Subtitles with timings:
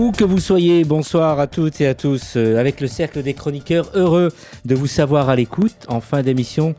[0.00, 2.32] Où que vous soyez, bonsoir à toutes et à tous.
[2.36, 4.32] Euh, Avec le cercle des chroniqueurs, heureux
[4.64, 5.76] de vous savoir à l'écoute.
[5.88, 6.74] En fin d'émission,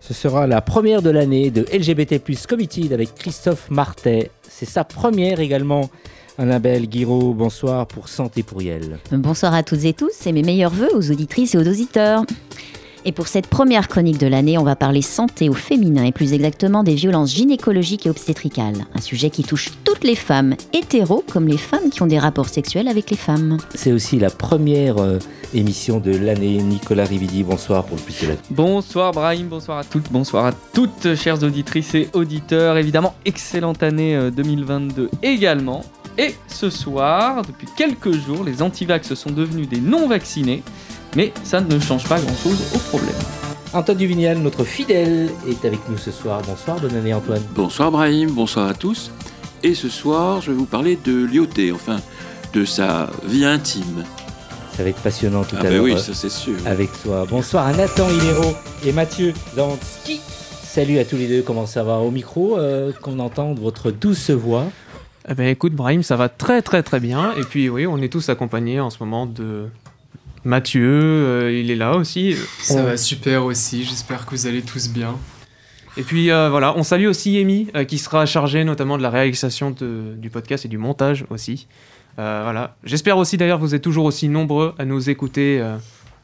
[0.00, 4.30] ce sera la première de l'année de LGBT Committed avec Christophe Martet.
[4.46, 5.88] C'est sa première également.
[6.36, 8.98] Annabelle Guiraud, bonsoir pour Santé Pourriel.
[9.10, 12.26] Bonsoir à toutes et tous et mes meilleurs voeux aux auditrices et aux auditeurs.
[13.08, 16.32] Et pour cette première chronique de l'année, on va parler santé au féminin et plus
[16.32, 18.84] exactement des violences gynécologiques et obstétricales.
[18.96, 22.48] Un sujet qui touche toutes les femmes, hétéros comme les femmes qui ont des rapports
[22.48, 23.58] sexuels avec les femmes.
[23.76, 25.20] C'est aussi la première euh,
[25.54, 26.60] émission de l'année.
[26.60, 28.40] Nicolas Rividi, bonsoir pour le plus célèbre.
[28.50, 32.76] Bonsoir Brahim, bonsoir à toutes, bonsoir à toutes, chères auditrices et auditeurs.
[32.76, 35.84] Évidemment, excellente année euh, 2022 également.
[36.18, 40.64] Et ce soir, depuis quelques jours, les antivax sont devenus des non-vaccinés.
[41.16, 43.14] Mais ça ne change pas grand-chose au problème.
[43.72, 46.42] Antoine Duvignal, notre fidèle, est avec nous ce soir.
[46.46, 47.42] Bonsoir, bonne année Antoine.
[47.54, 49.10] Bonsoir Brahim, bonsoir à tous.
[49.62, 51.96] Et ce soir, je vais vous parler de Lyoté, enfin
[52.52, 54.04] de sa vie intime.
[54.76, 55.84] Ça va être passionnant tout ah à ben l'heure.
[55.84, 56.56] oui, euh, ça c'est sûr.
[56.66, 57.24] avec toi.
[57.28, 60.20] Bonsoir à Nathan Hilero et Mathieu Zansky.
[60.62, 64.28] Salut à tous les deux, comment ça va Au micro, euh, qu'on entende votre douce
[64.28, 64.66] voix.
[65.30, 67.32] Eh ben écoute Brahim, ça va très très très bien.
[67.38, 69.68] Et puis oui, on est tous accompagnés en ce moment de
[70.46, 72.36] Mathieu, euh, il est là aussi.
[72.60, 75.16] Ça On- va super aussi, j'espère que vous allez tous bien.
[75.96, 79.10] Et puis euh, voilà, on salue aussi Amy euh, qui sera chargée notamment de la
[79.10, 81.66] réalisation de- du podcast et du montage aussi.
[82.20, 82.76] Euh, voilà.
[82.84, 85.76] J'espère aussi d'ailleurs que vous êtes toujours aussi nombreux à nous écouter euh,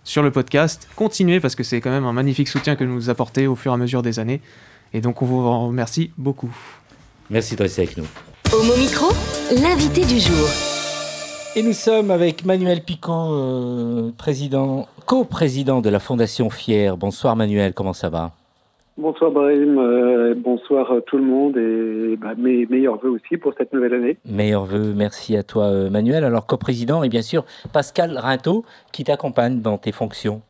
[0.05, 0.86] sur le podcast.
[0.95, 3.73] Continuez parce que c'est quand même un magnifique soutien que vous nous apportez au fur
[3.73, 4.41] et à mesure des années.
[4.95, 6.55] Et donc on vous en remercie beaucoup.
[7.29, 8.07] Merci de rester avec nous.
[8.52, 9.11] Homo Micro,
[9.61, 10.48] l'invité du jour.
[11.55, 16.96] Et nous sommes avec Manuel Picot, euh, président, co-président de la Fondation Fier.
[16.96, 18.30] Bonsoir Manuel, comment ça va?
[18.96, 23.52] Bonsoir Brahim, euh, bonsoir euh, tout le monde et bah, mes meilleurs voeux aussi pour
[23.58, 24.17] cette nouvelle année.
[24.24, 26.24] Meilleurs vœux, merci à toi Manuel.
[26.24, 30.40] Alors co-président et bien sûr Pascal Rinto qui t'accompagne dans tes fonctions.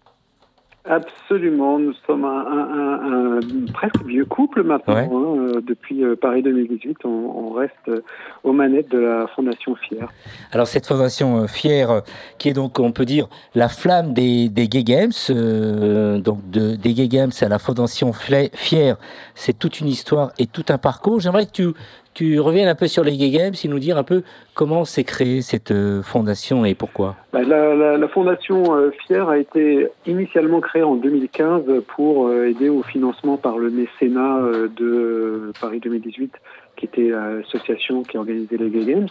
[0.84, 3.40] Absolument, nous sommes un, un- un- un
[3.72, 4.94] presque vieux couple maintenant.
[4.94, 5.08] Ouais.
[5.12, 8.00] hein, euh, depuis euh, Paris 2018, on, on reste euh,
[8.42, 10.08] aux manettes de la Fondation Fier.
[10.50, 12.02] Alors cette fondation Fier,
[12.38, 16.74] qui est donc, on peut dire, la flamme des, des Gay Games, euh, donc de,
[16.74, 18.96] des Gay Games à la fondation Fier,
[19.36, 21.20] c'est toute une histoire et tout un parcours.
[21.20, 21.66] J'aimerais que tu,
[22.14, 24.22] tu reviennes un peu sur les Gay Games et nous dire un peu
[24.54, 27.16] comment s'est créée cette euh, fondation et pourquoi.
[27.32, 31.62] Bah, La, Fondation euh, Fier a été initialement créée en 2015
[31.94, 34.40] pour euh, aider au financement par le mécénat
[34.76, 36.34] de Paris 2018,
[36.76, 39.08] qui était l'association qui organisait les Gay Games.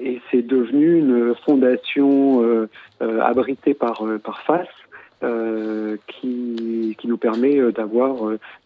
[0.00, 2.68] Et c'est devenu une fondation
[3.00, 4.68] abritée par, par FAS.
[6.06, 8.16] qui, qui nous permet d'avoir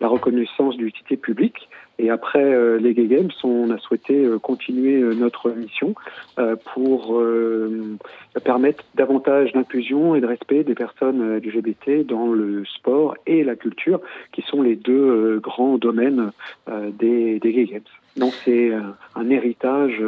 [0.00, 1.67] la reconnaissance d'utilité publique.
[1.98, 5.94] Et après euh, les Gay Games, on a souhaité euh, continuer euh, notre mission
[6.38, 7.97] euh, pour euh,
[8.44, 13.56] permettre davantage d'inclusion et de respect des personnes euh, LGBT dans le sport et la
[13.56, 14.00] culture,
[14.32, 16.31] qui sont les deux grands domaines
[16.69, 17.81] des, des Gay Games.
[18.16, 18.72] Donc c'est
[19.15, 20.03] un héritage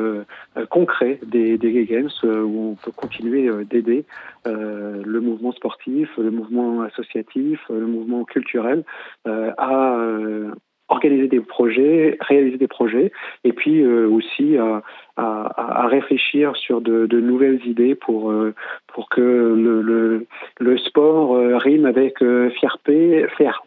[0.68, 4.04] concret des, des Gay Games où on peut continuer d'aider
[4.44, 8.84] le mouvement sportif, le mouvement associatif, le mouvement culturel
[9.26, 9.96] à
[10.90, 13.12] organiser des projets, réaliser des projets,
[13.44, 14.82] et puis euh, aussi à,
[15.86, 18.54] réfléchir sur de, nouvelles idées pour euh,
[18.86, 20.26] pour que le,
[20.58, 22.18] le, sport euh, rime avec
[22.58, 23.62] fierté, fair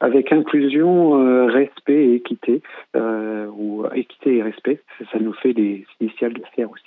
[0.00, 2.62] avec inclusion, euh, respect et équité,
[2.96, 4.80] euh, ou équité et respect.
[5.12, 6.84] Ça, nous fait les initiales de faire aussi.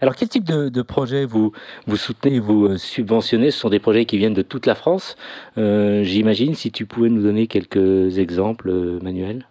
[0.00, 1.52] Alors quel type de, de projet vous,
[1.86, 3.50] vous soutenez, vous euh, subventionnez?
[3.50, 5.16] Ce sont des projets qui viennent de toute la France,
[5.58, 6.54] euh, j'imagine.
[6.54, 9.46] Si tu pouvais nous donner quelques exemples, euh, Manuel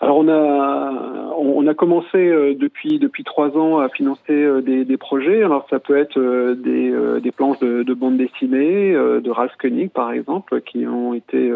[0.00, 4.84] Alors on a on a commencé euh, depuis depuis trois ans à financer euh, des,
[4.84, 5.42] des projets.
[5.42, 9.90] Alors ça peut être euh, des, des planches de, de bande dessinée de Ralph Koenig
[9.90, 11.50] par exemple qui ont été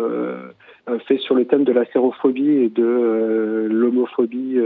[1.06, 4.58] faits sur le thème de la sérophobie et de l'homophobie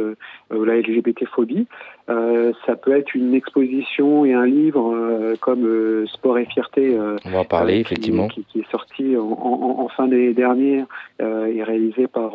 [0.55, 1.67] ou la LGBT-phobie.
[2.09, 7.45] Ça peut être une exposition et un livre comme Sport et fierté On va en
[7.45, 8.29] parler, qui- effectivement.
[8.29, 10.87] Qui, qui est sorti en, en- en fin d'année dernière
[11.21, 12.33] et réalisé par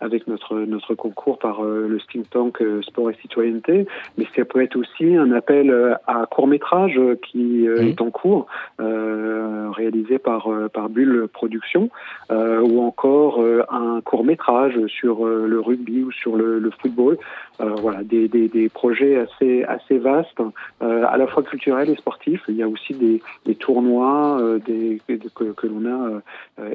[0.00, 3.86] avec notre notre concours par le think tank Sport et Citoyenneté,
[4.16, 5.74] mais ça peut être aussi un appel
[6.06, 8.46] à court métrage qui est en cours,
[8.78, 11.90] réalisé par par Bulle Production,
[12.30, 17.18] ou encore un court métrage sur le rugby ou sur le, le football.
[17.58, 20.40] voilà, des, des, des, projets assez assez vastes,
[20.80, 22.42] à la fois culturels et sportifs.
[22.48, 26.20] Il y a aussi des, des tournois des, que, que l'on a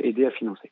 [0.04, 0.72] aidé à financer.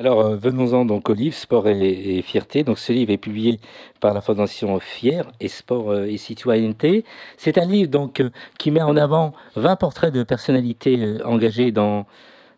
[0.00, 2.64] Alors, euh, venons-en donc au livre Sport et, Fierté.
[2.64, 3.60] Donc, ce livre est publié
[4.00, 7.04] par la Fondation Fier et Sport euh, et Citoyenneté.
[7.36, 12.06] C'est un livre donc euh, qui met en avant 20 portraits de personnalités engagées dans,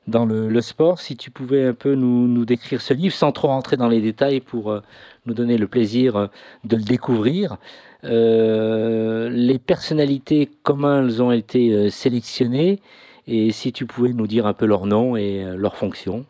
[0.07, 1.01] dans le, sport.
[1.01, 4.39] Si tu pouvais un peu nous, décrire ce livre sans trop rentrer dans les détails
[4.39, 4.81] pour
[5.27, 6.29] nous donner le plaisir
[6.63, 7.57] de le découvrir.
[8.05, 12.79] les personnalités, comment elles ont été sélectionnées
[13.27, 16.25] et si tu pouvais nous dire un peu leur nom et leur fonction.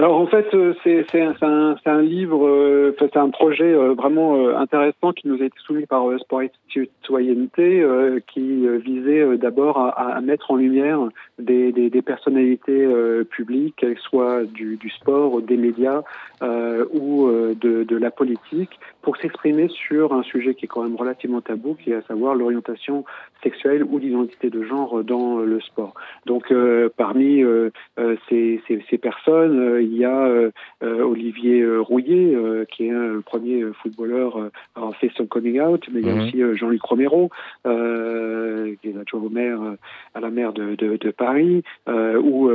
[0.00, 1.04] Alors en fait, euh, c'est
[1.42, 6.06] un, livre, euh, c'est un projet euh, vraiment intéressant qui nous a été soumis par
[6.20, 7.84] Sport et Citoyenneté,
[8.32, 11.00] qui visait d'abord à, mettre en lumière
[11.38, 12.88] des, personnalités
[13.28, 16.00] publiques, qu'elles soient du, sport, des médias
[16.40, 21.74] ou de, la politique, pour s'exprimer sur un sujet qui est quand même relativement tabou,
[21.74, 23.04] qui est à savoir l'orientation
[23.42, 25.94] sexuelle ou l'identité de genre dans le sport.
[26.26, 26.52] Donc
[26.96, 27.42] parmi
[28.28, 30.50] ces, ces, ces, personnes, il y a euh,
[30.82, 32.36] euh, Olivier euh, Rouillet,
[32.70, 36.14] qui est le premier footballeur à avoir fait son coming out, mais il y a
[36.14, 36.20] mhm.
[36.22, 37.30] aussi Jean-Luc Romero,
[37.64, 37.68] qui
[38.88, 39.60] est adjoint au maire,
[40.14, 42.50] à la maire de, de, de Paris, ou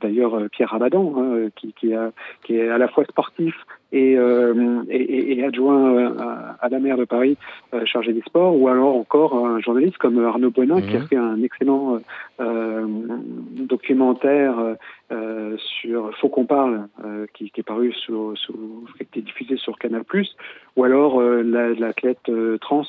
[0.00, 2.12] d'ailleurs Pierre Ramadan, hein, qui, qui, a,
[2.44, 3.54] qui est à la fois sportif
[3.92, 5.81] et, et, et, adjoint
[6.60, 7.36] à, la maire de Paris
[7.84, 11.06] chargé des sports, ou alors encore un journaliste comme Arnaud Bonin qui a mhm.
[11.06, 11.98] fait un excellent
[12.40, 12.86] euh,
[13.56, 14.54] documentaire
[15.12, 19.20] euh, sur Faut qu'on parle, euh, qui, qui, est paru sur, sur, qui a été
[19.20, 20.04] diffusé sur Canal+,
[20.76, 22.84] ou alors euh, l'athlète euh, trans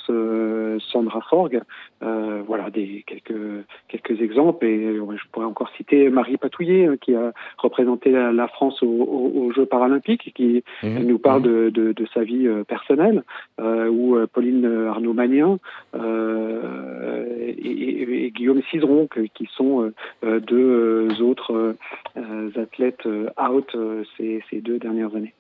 [0.80, 1.62] Sandra Forg.
[2.02, 8.12] voilà des quelques quelques exemples et je pourrais encore citer Marie Patouillet qui a représenté
[8.12, 11.00] la, France aux, Jeux paralympiques qui mmh.
[11.00, 11.46] nous parle mmh.
[11.46, 13.24] de, de, de, sa vie personnelle,
[13.60, 15.60] ou Pauline Arnaud-Magnin
[15.96, 19.92] et, et, et, Guillaume Cizeron qui sont
[20.24, 21.76] deux autres
[22.13, 22.13] euh,
[22.56, 25.34] athlètes euh, out euh, ces, deux dernières années.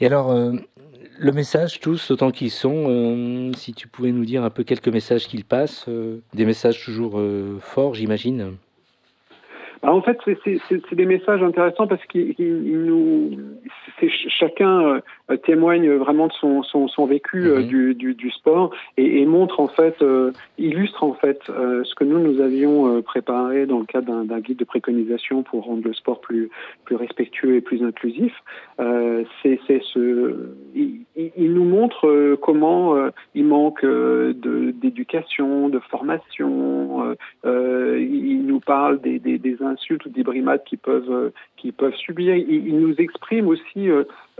[0.00, 4.64] Et alors, le message, tous, autant qu'ils sont, si tu pouvais nous dire un peu
[4.64, 5.88] quelques messages qu'ils passent,
[6.34, 7.22] des messages toujours
[7.60, 8.56] forts, j'imagine
[9.82, 13.30] bah, en fait, c'est des messages intéressants parce qu'ils nous,
[14.28, 15.00] chacun
[15.30, 17.66] euh, témoigne vraiment de son, son, son vécu euh, mhm.
[17.66, 22.04] du, du, du, sport et, et, montre en fait, euh, illustre en fait ce que
[22.04, 26.20] nous nous avions préparé dans le cadre d'un guide de préconisation pour rendre le sport
[26.20, 26.50] plus
[26.84, 28.32] plus respectueux et plus inclusif.
[29.42, 32.94] c'est ce, il, il, nous montre comment
[33.34, 37.16] il manque d'éducation, de, formation.
[37.44, 42.34] il nous parle des, des, des insultes ou des brimades qui peuvent qui peuvent subir.
[42.34, 43.90] Il, il nous exprime aussi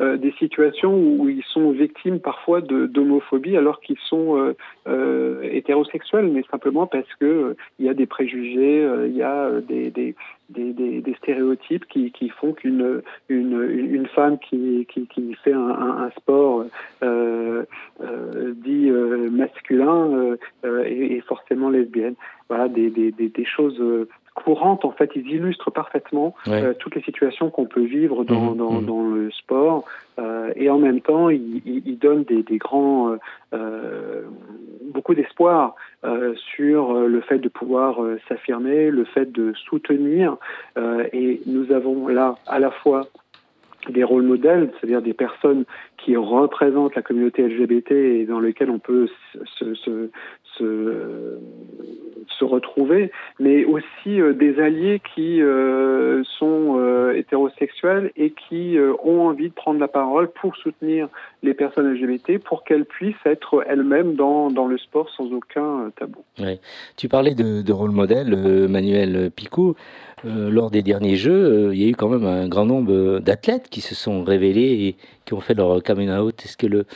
[0.00, 4.56] euh, des situations où ils sont victimes parfois d'homophobie alors qu'ils sont euh,
[4.88, 9.90] euh, hétérosexuels, mais simplement parce que il y a des préjugés, il y a des,
[9.90, 10.14] des,
[10.48, 16.64] des, des, stéréotypes qui, font qu'une une, une femme qui, qui, qui fait un, sport
[17.02, 17.64] euh,
[18.00, 18.90] euh, dit
[19.30, 22.14] masculin est, est, forcément lesbienne.
[22.48, 23.80] Voilà, des, des, des, choses
[24.34, 28.56] courantes, en fait, ils illustrent parfaitement euh, toutes les situations qu'on peut vivre dans, mmh,
[28.56, 28.86] dans, mmh.
[28.86, 29.84] dans le sport.
[30.18, 33.16] Euh, et en même temps, ils, ils donnent des, des grands,
[33.52, 34.22] euh,
[34.92, 35.74] beaucoup d'espoir
[36.54, 40.36] sur le fait de pouvoir s'affirmer, le fait de soutenir.
[41.12, 43.06] et nous avons là à la fois
[43.88, 45.64] des rôles modèles, c'est-à-dire des personnes
[45.96, 49.08] qui représentent la communauté LGBT et dans lesquelles on peut
[49.58, 50.10] se, se,
[50.58, 51.38] se,
[52.44, 59.48] retrouver, mais aussi euh, des alliés qui euh, sont euh, hétérosexuels et qui ont envie
[59.48, 61.08] de prendre la parole pour soutenir
[61.44, 66.24] les personnes LGBT, pour qu'elles puissent être elles-mêmes dans, dans le sport sans aucun tabou.
[66.96, 68.34] Tu parlais de, de rôle modèle,
[68.68, 69.76] Manuel Picot.
[70.24, 73.80] lors des derniers Jeux, il y a eu quand même un grand nombre d'athlètes qui
[73.80, 76.34] se sont révélés et qui ont fait leur coming out.
[76.44, 76.86] Est-ce que le,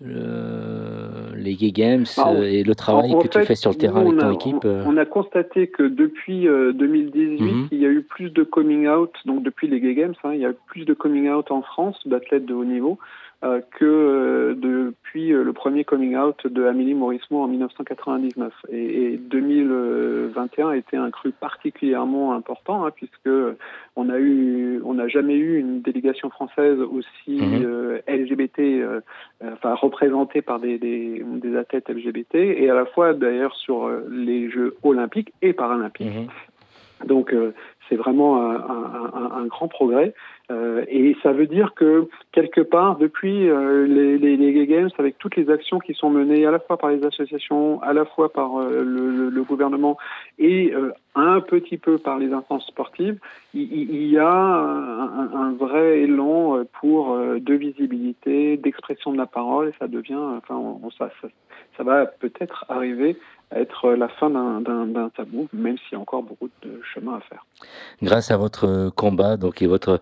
[0.00, 4.32] les Gay Games bah, et le travail que tu fais sur le terrain avec ton
[4.32, 4.84] équipe euh.
[4.86, 7.68] on, a constaté que depuis 2018, mhm.
[7.72, 10.40] il y a eu plus de coming out, donc depuis les Gay Games, hein, il
[10.40, 12.98] y a eu plus de coming out en France d'athlètes de haut niveau.
[13.44, 18.52] Euh, que euh, depuis le premier coming out de Amélie Maurismo en 1999.
[18.68, 23.30] Et, 2021 a été un cru particulièrement important hein, puisque
[23.94, 28.00] on a eu, on n'a jamais eu une délégation française aussi mhm.
[28.08, 29.02] LGBT,
[29.44, 34.50] enfin représentée par des, des, des, athlètes LGBT et à la fois d'ailleurs sur les
[34.50, 36.06] Jeux olympiques et paralympiques.
[36.06, 37.06] Mhm.
[37.06, 37.32] Donc
[37.88, 40.14] c'est vraiment un, grand progrès.
[40.50, 45.50] Euh, et ça veut dire que quelque part, depuis euh, les, Games, avec toutes les
[45.50, 48.82] actions qui sont menées à la fois par les associations, à la fois par euh,
[48.82, 49.96] le, gouvernement
[50.38, 50.74] et
[51.14, 53.18] un petit peu par les instances sportives,
[53.54, 59.68] il, y a un, vrai élan pour de visibilité, d'expression de la parole.
[59.68, 60.60] Et ça devient, enfin,
[60.98, 63.16] ça, va peut-être arriver
[63.54, 67.44] être la fin d'un tabou, même s'il y a encore beaucoup de chemin à faire.
[68.02, 70.00] Grâce à votre combat donc, et votre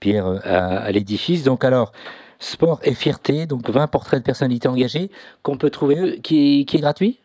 [0.00, 1.44] pierre à, l'édifice.
[1.44, 1.92] Donc alors,
[2.38, 5.10] sport et fierté, donc 20 portraits de personnalités engagées
[5.42, 7.20] qu'on peut trouver, qui, qui est gratuit?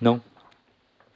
[0.00, 0.20] Non?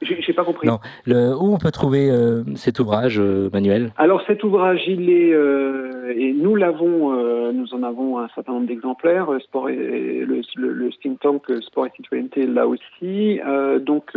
[0.01, 0.67] J'ai pas compris.
[0.67, 0.79] Non.
[1.05, 3.91] Le, où on peut trouver euh, cet ouvrage, euh, Manuel?
[3.97, 7.11] Alors cet ouvrage, il est euh, et nous l'avons,
[7.51, 9.29] nous en avons un certain nombre d'exemplaires.
[9.43, 13.39] Sport et, le, le, le think tank Sport et citoyenneté là aussi.
[13.81, 14.15] donc,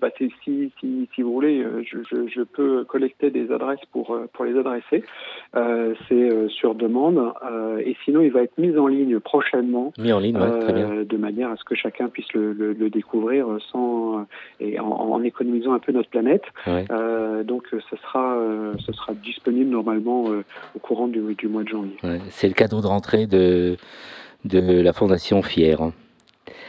[0.00, 0.72] bah, si, si,
[1.14, 5.04] si, vous voulez, je, je, je, peux collecter des adresses pour pour les adresser.
[6.08, 7.32] C'est sur demande.
[7.84, 9.92] et sinon, il va être mis en ligne prochainement.
[9.98, 11.04] Mis en ligne, très bien.
[11.04, 14.26] De manière à ce que chacun puisse le, le, découvrir sans
[14.58, 16.44] et en en économisant un peu notre planète.
[16.68, 20.24] Euh, donc, euh, ce sera, euh, ce sera disponible normalement
[20.74, 21.96] au courant du, mois de janvier.
[22.30, 23.76] C'est le cadeau de rentrée de,
[24.44, 25.80] de la Fondation Fier.
[25.80, 25.92] Hein.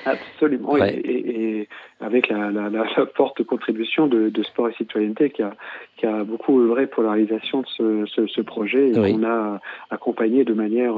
[0.05, 1.67] Absolument, et,
[1.99, 2.69] avec la,
[3.15, 5.53] forte contribution de, Sport et Citoyenneté qui a,
[5.97, 9.59] qui a beaucoup œuvré pour la réalisation de ce, ce, projet et qu'on a
[9.91, 10.95] accompagné de manière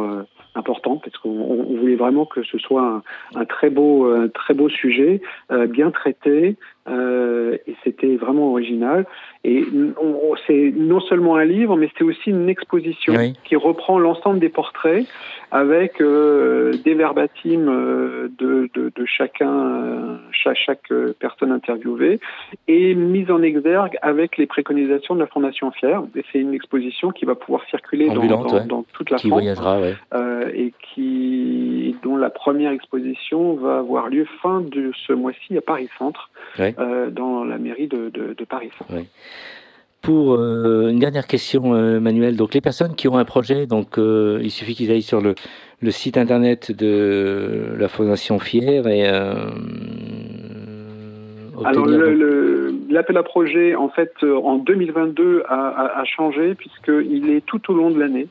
[0.55, 3.03] importante parce qu'on voulait vraiment que ce soit
[3.35, 5.21] un, très beau, un très beau sujet,
[5.67, 6.55] bien traité,
[6.89, 9.05] euh, et c'était vraiment original.
[9.45, 9.65] Et
[10.47, 13.13] c'est non seulement un livre, mais c'est aussi une exposition
[13.43, 15.05] qui reprend l'ensemble des portraits
[15.51, 22.19] avec euh, des verbatims euh, de, de, de, chacun, chaque, chaque, personne interviewée,
[22.67, 26.01] et mise en exergue avec les préconisations de la Fondation Fier.
[26.15, 29.41] Et c'est une exposition qui va pouvoir circuler dans, dans, dans, toute la qui France.
[29.41, 29.79] Voyagera,
[30.13, 35.61] euh, et qui, dont la première exposition va avoir lieu fin de ce mois-ci à
[35.61, 36.29] Paris Centre.
[36.79, 38.11] Euh, dans la mairie de,
[38.49, 38.69] Paris.
[40.01, 43.97] Pour euh, une dernière question, euh, Manuel, donc les personnes qui ont un projet, donc
[43.97, 45.35] il suffit qu'ils aillent sur le,
[45.91, 49.05] site internet de la Fondation Fier et
[51.65, 51.85] alors
[52.89, 57.89] l'appel à projet, en fait, en 2022 a, a, changé puisqu'il est tout au long
[57.89, 58.27] de l'année.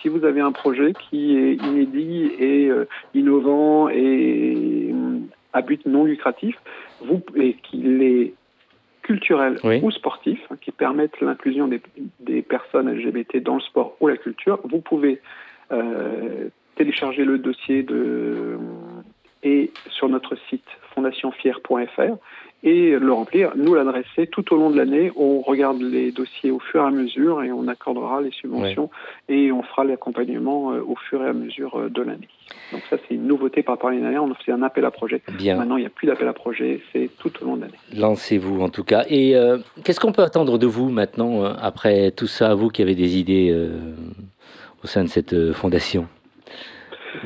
[0.00, 2.70] si vous avez un projet qui est inédit et
[3.14, 4.92] innovant et
[5.52, 6.56] à but non lucratif,
[7.00, 8.34] vous, et qu'il est
[9.02, 11.80] culturel ou sportif, hein, qui permettent l'inclusion des,
[12.20, 15.20] des, personnes LGBT dans le sport ou la culture, vous pouvez
[15.72, 18.58] euh, télécharger le dossier de,
[19.42, 22.16] et sur notre site fondationfier.fr
[22.62, 25.10] et le remplir, nous l'adresser tout au long de l'année.
[25.16, 28.90] On regarde les dossiers au fur et à mesure et on accordera les subventions
[29.28, 32.28] et on fera l'accompagnement euh, au fur et à mesure euh, de l'année.
[32.72, 34.24] Donc ça, c'est une nouveauté par rapport à l'année dernière.
[34.24, 35.22] On fait un appel à projet.
[35.38, 35.56] Bien.
[35.56, 37.78] Maintenant, il n'y a plus d'appel à projet, c'est tout au long de l'année.
[37.96, 39.04] Lancez-vous en tout cas.
[39.08, 42.94] Et euh, qu'est-ce qu'on peut attendre de vous maintenant, après tout ça, vous qui avez
[42.94, 43.70] des idées
[44.84, 46.06] au sein de cette fondation?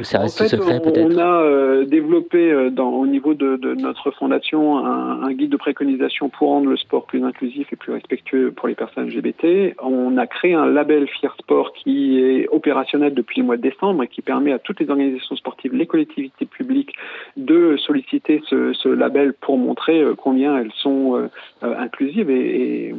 [0.02, 3.56] Ça reste en fait, secret peut-être On a euh, développé euh, dans, au niveau de,
[3.56, 7.76] de notre fondation un, un, guide de préconisation pour rendre le sport plus inclusif et
[7.76, 9.76] plus respectueux pour les personnes LGBT.
[9.82, 14.02] On a créé un label Fier Sport qui est opérationnel depuis le mois de décembre
[14.02, 16.94] et qui permet à toutes les organisations sportives, les collectivités publiques
[17.36, 21.28] de solliciter ce, ce label pour montrer euh, combien elles sont
[21.62, 22.94] inclusives et, et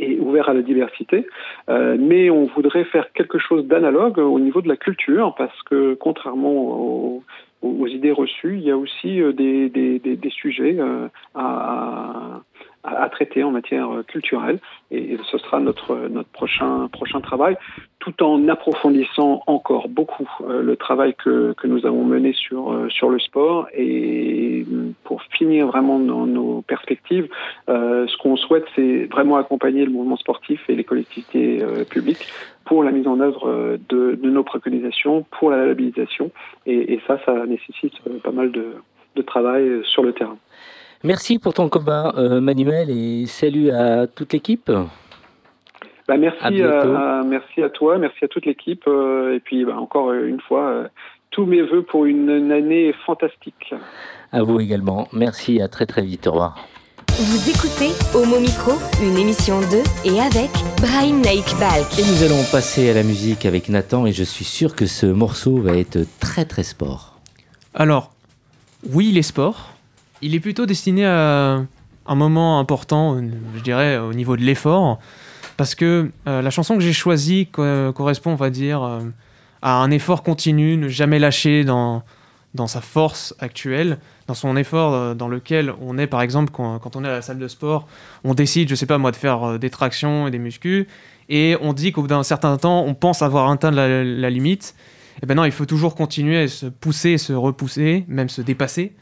[0.00, 1.26] et ouvert à la diversité.
[1.68, 5.94] Euh, mais on voudrait faire quelque chose d'analogue au niveau de la culture, parce que
[5.94, 7.22] contrairement
[7.62, 12.40] aux, idées reçues, il y a aussi euh, des, des, des, sujets euh, à,
[12.82, 14.58] à, traiter en matière euh, culturelle.
[14.90, 17.56] Et, ce sera notre, notre prochain, prochain travail,
[17.98, 22.88] tout en approfondissant encore beaucoup euh, le travail que, que nous avons mené sur, euh,
[22.88, 23.68] sur le sport.
[23.74, 24.64] Et
[25.04, 27.28] pour finir vraiment dans nos perspectives,
[27.68, 32.26] ce qu'on souhaite, c'est vraiment accompagner le mouvement sportif et les collectivités publiques
[32.64, 36.30] pour la mise en œuvre de, de, nos préconisations, pour la labellisation.
[36.66, 38.74] Et, et ça, ça nécessite pas mal de,
[39.16, 40.36] de travail sur le terrain.
[41.02, 44.70] Merci pour ton combat, euh, Manuel, et salut à toute l'équipe.
[46.06, 48.86] Bah, merci, à, merci à toi, merci à toute l'équipe.
[48.86, 50.90] et puis bah, encore une fois,
[51.30, 53.74] tous mes voeux pour une, année fantastique.
[54.32, 55.08] À vous également.
[55.12, 56.26] Merci, à très très vite.
[56.26, 56.56] Au revoir.
[57.08, 61.98] Vous écoutez Homo Micro, une émission de et avec Brahim Naik Balk.
[61.98, 65.06] Et nous allons passer à la musique avec Nathan et je suis sûr que ce
[65.06, 67.18] morceau va être très très sport.
[67.74, 68.12] Alors,
[68.92, 69.74] oui, il est sport.
[70.22, 71.64] Il est plutôt destiné à
[72.06, 73.20] un moment important,
[73.56, 74.98] je dirais, au niveau de l'effort.
[75.60, 79.00] Parce que euh, la chanson que j'ai choisie correspond, on va dire, euh,
[79.60, 82.02] à un effort continu, ne jamais lâcher dans,
[82.54, 86.96] dans sa force actuelle, dans son effort euh, dans lequel on est, par exemple, quand,
[86.96, 87.86] on est à la salle de sport,
[88.24, 90.86] on décide, je sais pas moi, de faire des tractions et des muscles,
[91.28, 94.74] et on dit qu'au bout d'un certain temps, on pense avoir atteint la, limite.
[95.22, 98.94] Et ben non, il faut toujours continuer à se pousser, se repousser, même se dépasser,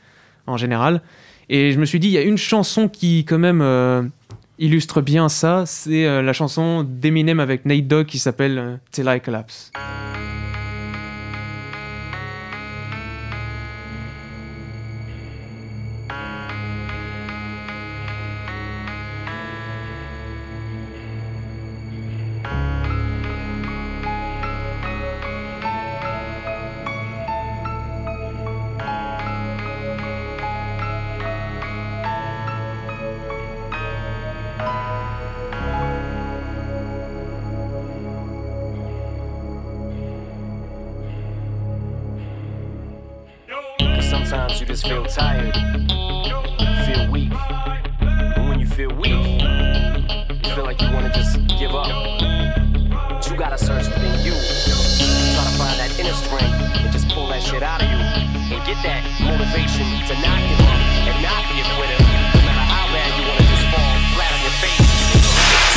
[0.48, 1.02] en général.
[1.48, 4.02] Et je me suis dit, il y a une chanson qui, quand même, euh,
[4.58, 9.70] illustre bien ça, c'est la chanson d'Eminem avec Nate Dogg qui s'appelle Till I Collapse.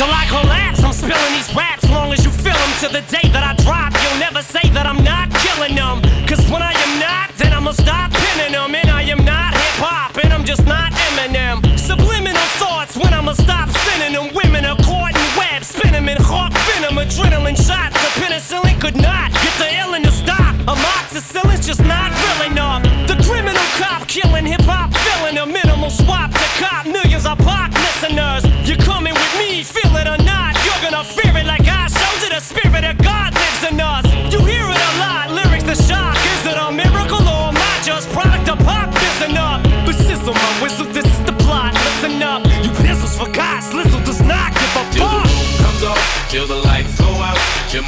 [0.02, 2.72] Till I collapse, I'm spilling these raps long as you feel them.
[2.82, 6.02] To the day that I drop, you'll never say that I'm not killing them.
[6.26, 8.74] Cause when I am not, then I'ma stop pinning them.
[8.74, 11.62] And I am not hip hop, and I'm just not Eminem.
[11.78, 14.34] Subliminal thoughts when I'ma stop sending them.
[14.34, 17.94] Women are caught in webs, spin them in hawk venom, adrenaline shots.
[18.02, 20.58] The penicillin could not get the illin to stop.
[20.66, 22.10] Amoxicillin's just not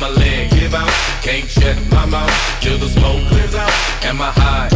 [0.04, 0.92] my leg give out.
[1.22, 3.72] Can't shut my mouth till the smoke clears out.
[4.04, 4.68] Am I high?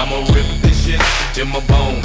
[0.00, 1.00] I'ma rip this shit
[1.34, 2.00] till my bone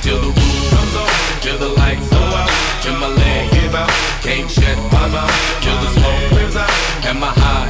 [0.00, 1.10] till the roof comes on,
[1.44, 2.50] till the lights go out,
[2.82, 3.90] till my leg give out.
[4.24, 6.72] Can't shut my mouth till the smoke clears out.
[7.10, 7.68] Am I high?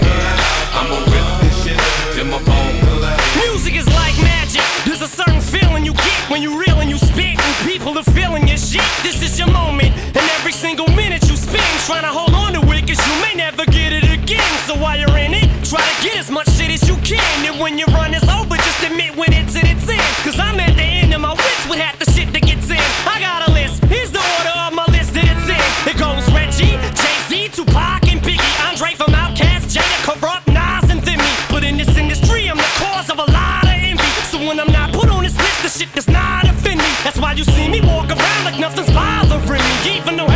[0.78, 1.80] I'ma rip this shit
[2.14, 2.74] till my bone
[3.42, 4.62] Music is like magic.
[4.86, 8.08] There's a certain feeling you get when you reel and you spit, and people are
[8.18, 8.86] feeling your shit.
[9.02, 12.33] This is your moment, and every single minute you spend trying to hold
[14.84, 17.24] while you're in it, try to get as much shit as you can.
[17.48, 20.12] And when your run is over, just admit when it's at its end.
[20.20, 22.84] Cause I'm at the end of my wits with half the shit that gets in.
[23.08, 25.64] I got a list, here's the order of my list that it's in.
[25.88, 31.00] It goes Reggie, Jay Z, Tupac, and Biggie, Andre from Outkast, Jada, Corrupt, Nas, and
[31.00, 31.32] Thimmy.
[31.48, 34.10] But in this industry, I'm the cause of a lot of envy.
[34.28, 36.92] So when I'm not put on this list, the shit does not offend me.
[37.02, 39.96] That's why you see me walk around like nothing's bothering me.
[39.96, 40.28] Even though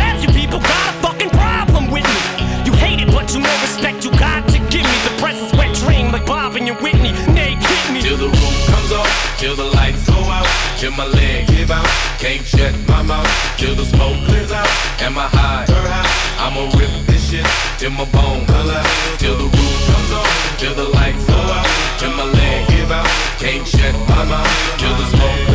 [9.39, 10.45] till the lights go out,
[10.77, 11.87] till my leg give out.
[12.19, 13.25] Can't shut my mouth
[13.57, 14.67] till the smoke clears out.
[14.99, 15.65] and I high?
[16.43, 17.47] I'ma rip this shit
[17.77, 18.45] till my bone
[19.17, 21.67] till the roof comes off, till the lights go out,
[21.99, 23.07] till my leg give out.
[23.39, 25.48] Can't shut my mouth till the smoke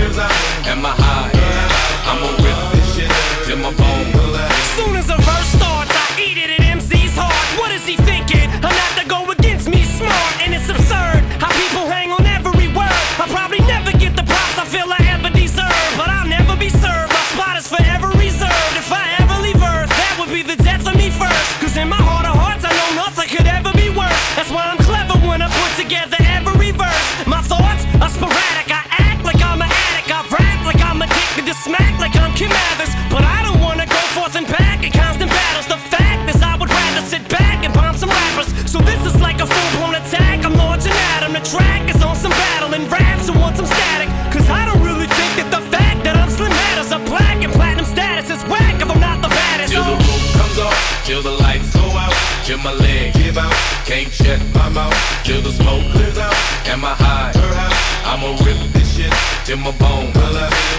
[58.24, 59.12] I'ma rip this shit
[59.44, 60.10] till my bone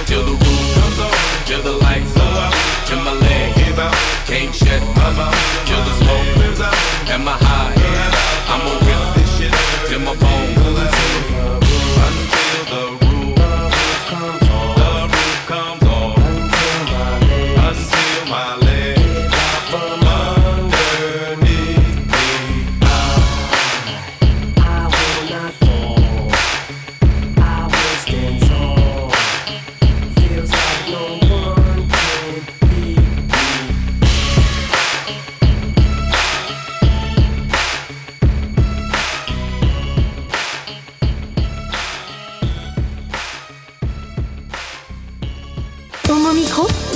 [0.06, 1.14] till the roof comes on,
[1.46, 2.54] till the lights go out,
[2.88, 3.94] till my leg give out.
[4.26, 6.74] Can't shut my mouth till the smoke clears out.
[7.12, 7.45] Am I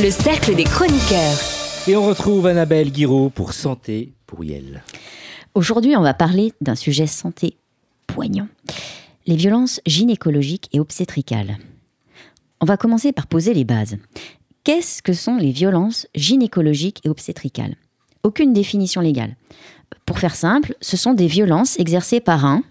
[0.02, 1.38] le cercle des chroniqueurs.
[1.88, 4.84] Et on retrouve Annabelle Guiraud pour Santé pour Yel.
[5.56, 7.58] Aujourd'hui, on va parler d'un sujet santé
[8.08, 8.48] poignant.
[9.28, 11.58] Les violences gynécologiques et obstétricales.
[12.62, 13.98] On va commencer par poser les bases.
[14.66, 17.76] Qu'est-ce que sont les violences gynécologiques et obstétricales?
[18.24, 19.38] Aucune définition légale.
[20.06, 22.64] Pour faire simple, ce sont des violences exercées par un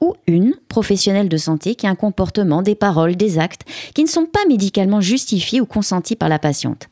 [0.00, 3.62] ou une professionnelle de santé qui a un comportement, des paroles, des actes
[3.94, 6.88] qui ne sont pas médicalement justifiés ou consentis par la patiente.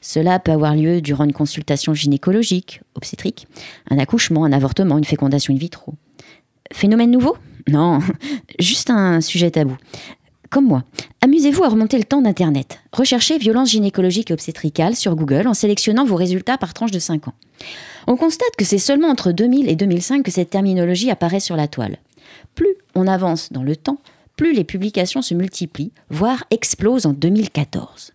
[0.00, 3.46] Cela peut avoir lieu durant une consultation gynécologique, obstétrique,
[3.88, 5.94] un accouchement, un avortement, une fécondation in vitro.
[6.72, 7.36] Phénomène nouveau?
[7.68, 8.00] Non,
[8.58, 9.76] juste un sujet tabou.
[10.54, 10.84] Comme moi,
[11.20, 12.78] amusez-vous à remonter le temps d'Internet.
[12.92, 17.26] Recherchez violences gynécologiques et obstétricales sur Google en sélectionnant vos résultats par tranche de 5
[17.26, 17.34] ans.
[18.06, 21.66] On constate que c'est seulement entre 2000 et 2005 que cette terminologie apparaît sur la
[21.66, 21.98] toile.
[22.54, 23.98] Plus on avance dans le temps,
[24.36, 28.12] plus les publications se multiplient, voire explosent en 2014.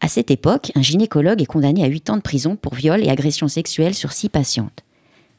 [0.00, 3.10] À cette époque, un gynécologue est condamné à 8 ans de prison pour viol et
[3.10, 4.84] agression sexuelle sur 6 patientes.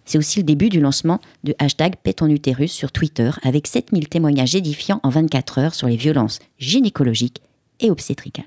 [0.05, 1.95] C'est aussi le début du lancement de hashtag
[2.27, 7.41] Utérus sur Twitter avec 7000 témoignages édifiants en 24 heures sur les violences gynécologiques
[7.79, 8.45] et obstétricales.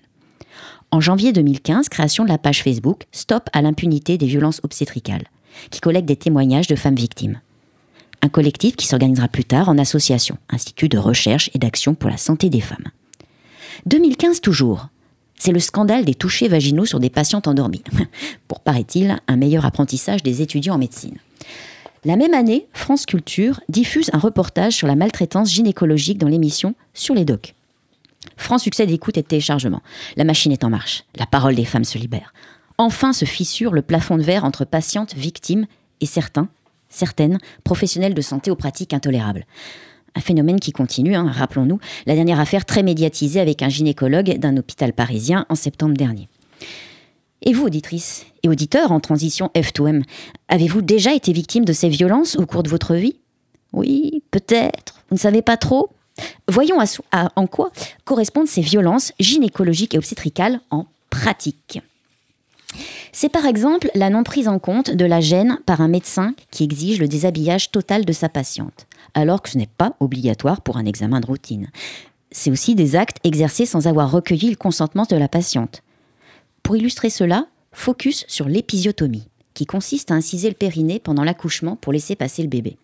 [0.91, 5.25] En janvier 2015, création de la page Facebook Stop à l'impunité des violences obstétricales,
[5.71, 7.41] qui collecte des témoignages de femmes victimes.
[8.23, 12.17] Un collectif qui s'organisera plus tard en association, Institut de recherche et d'action pour la
[12.17, 12.89] santé des femmes.
[13.87, 14.89] 2015 toujours.
[15.39, 17.85] C'est le scandale des touchés vaginaux sur des patientes endormies,
[18.49, 21.19] pour, paraît-il, un meilleur apprentissage des étudiants en médecine.
[22.05, 27.15] La même année, France Culture diffuse un reportage sur la maltraitance gynécologique dans l'émission Sur
[27.15, 27.55] les docs.
[28.37, 29.83] Franc succès d'écoute et de téléchargement.
[30.17, 31.05] La machine est en marche.
[31.17, 32.33] La parole des femmes se libère.
[32.79, 35.67] Enfin se fissure le plafond de verre entre patientes, victimes
[36.01, 36.49] et certains,
[36.89, 39.47] certaines, professionnels de santé aux pratiques intolérables.
[40.17, 44.57] Un phénomène qui continue, hein, rappelons-nous, la dernière affaire très médiatisée avec un gynécologue d'un
[44.57, 46.29] hôpital parisien en septembre dernier.
[47.43, 50.03] Et vous, auditrices et auditeurs en transition F2M,
[50.49, 53.17] avez-vous déjà été victime de ces violences au cours de votre vie?
[53.75, 55.05] Oui, peut-être.
[55.11, 55.91] Vous ne savez pas trop
[56.49, 56.79] Voyons
[57.13, 57.71] en quoi
[58.07, 61.81] correspondent ces violences gynécologiques et obstétricales en pratique.
[63.13, 66.65] C'est par exemple la non prise en compte de la gêne par un médecin qui
[66.65, 70.85] exige le déshabillage total de sa patiente, alors que ce n'est pas obligatoire pour un
[70.85, 71.71] examen de routine.
[72.31, 75.83] C'est aussi des actes exercés sans avoir recueilli le consentement de la patiente.
[76.63, 81.93] Pour illustrer cela, focus sur l'épisiotomie, qui consiste à inciser le périnée pendant l'accouchement pour
[81.93, 82.77] laisser passer le bébé.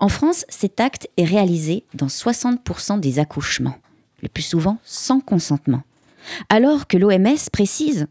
[0.00, 3.76] En France, cet acte est réalisé dans 60% des accouchements,
[4.20, 5.82] le plus souvent sans consentement.
[6.48, 8.08] Alors que l'OMS précise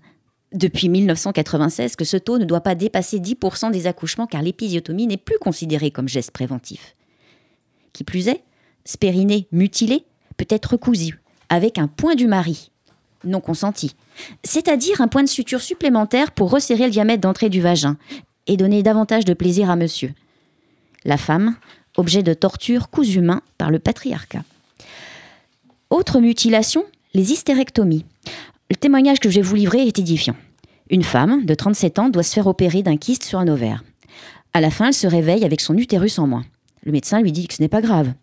[0.53, 5.17] depuis 1996 que ce taux ne doit pas dépasser 10% des accouchements car l'épisiotomie n'est
[5.17, 6.95] plus considérée comme geste préventif.
[7.97, 8.43] Qui plus est,
[8.85, 10.05] ce périnée mutilé
[10.37, 12.69] peut être recousu avec un point du mari
[13.23, 13.95] non consenti,
[14.43, 17.97] c'est-à-dire un point de suture supplémentaire pour resserrer le diamètre d'entrée du vagin
[18.45, 20.13] et donner davantage de plaisir à monsieur.
[21.05, 21.55] La femme,
[21.95, 24.43] objet de torture cousu humain par le patriarcat.
[25.89, 28.05] Autre mutilation, les hystérectomies.
[28.69, 30.35] Le témoignage que je vais vous livrer est édifiant.
[30.91, 33.83] Une femme de 37 ans doit se faire opérer d'un kyste sur un ovaire.
[34.53, 36.45] À la fin, elle se réveille avec son utérus en moins.
[36.87, 38.13] Le médecin lui dit que ce n'est pas grave.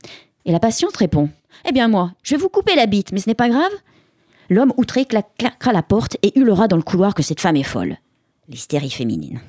[0.46, 1.28] Et la patiente répond
[1.68, 3.72] Eh bien, moi, je vais vous couper la bite, mais ce n'est pas grave?
[4.48, 7.98] L'homme outré claquera la porte et hurlera dans le couloir que cette femme est folle.
[8.48, 9.42] L'hystérie féminine.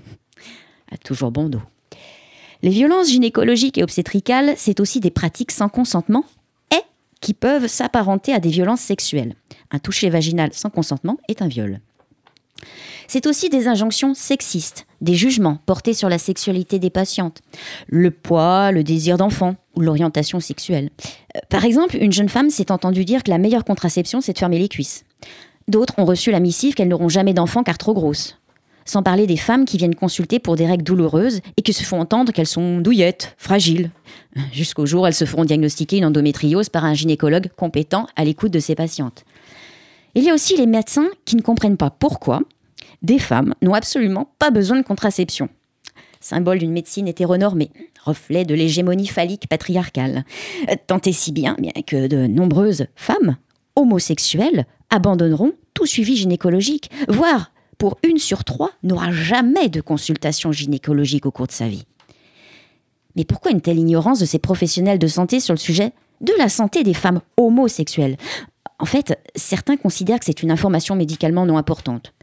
[0.92, 1.62] A toujours bon dos.
[2.62, 6.26] Les violences gynécologiques et obstétricales, c'est aussi des pratiques sans consentement
[6.76, 6.82] et
[7.22, 9.36] qui peuvent s'apparenter à des violences sexuelles.
[9.72, 11.80] Un toucher vaginal sans consentement est un viol.
[13.08, 17.42] C'est aussi des injonctions sexistes, des jugements portés sur la sexualité des patientes,
[17.88, 20.90] le poids, le désir d'enfant ou l'orientation sexuelle.
[21.36, 24.40] Euh, par exemple, une jeune femme s'est entendue dire que la meilleure contraception, c'est de
[24.40, 25.06] fermer les cuisses.
[25.70, 28.38] D'autres ont reçu la missive qu'elles n'auront jamais d'enfant car trop grosses.
[28.88, 32.00] Sans parler des femmes qui viennent consulter pour des règles douloureuses et qui se font
[32.00, 33.90] entendre qu'elles sont douillettes, fragiles.
[34.52, 38.60] Jusqu'au jour elles se feront diagnostiquer une endométriose par un gynécologue compétent à l'écoute de
[38.60, 39.26] ses patientes.
[40.14, 42.42] Il y a aussi les médecins qui ne comprennent pas pourquoi
[43.06, 45.50] des femmes n'ont absolument pas besoin de contraception.
[46.20, 47.70] Symbole d'une médecine hétéronormée,
[48.04, 50.26] reflet de l'hégémonie phallique patriarcale.
[50.88, 53.38] Tant et si bien, bien que de nombreuses femmes
[53.76, 61.26] homosexuelles abandonneront tout suivi gynécologique, voire pour une sur trois n'aura jamais de consultation gynécologique
[61.26, 61.86] au cours de sa vie.
[63.16, 65.92] Mais pourquoi une telle ignorance de ces professionnels de santé sur le sujet
[66.22, 68.18] de la santé des femmes homosexuelles?
[68.80, 72.15] En fait, certains considèrent que c'est une information médicalement non importante.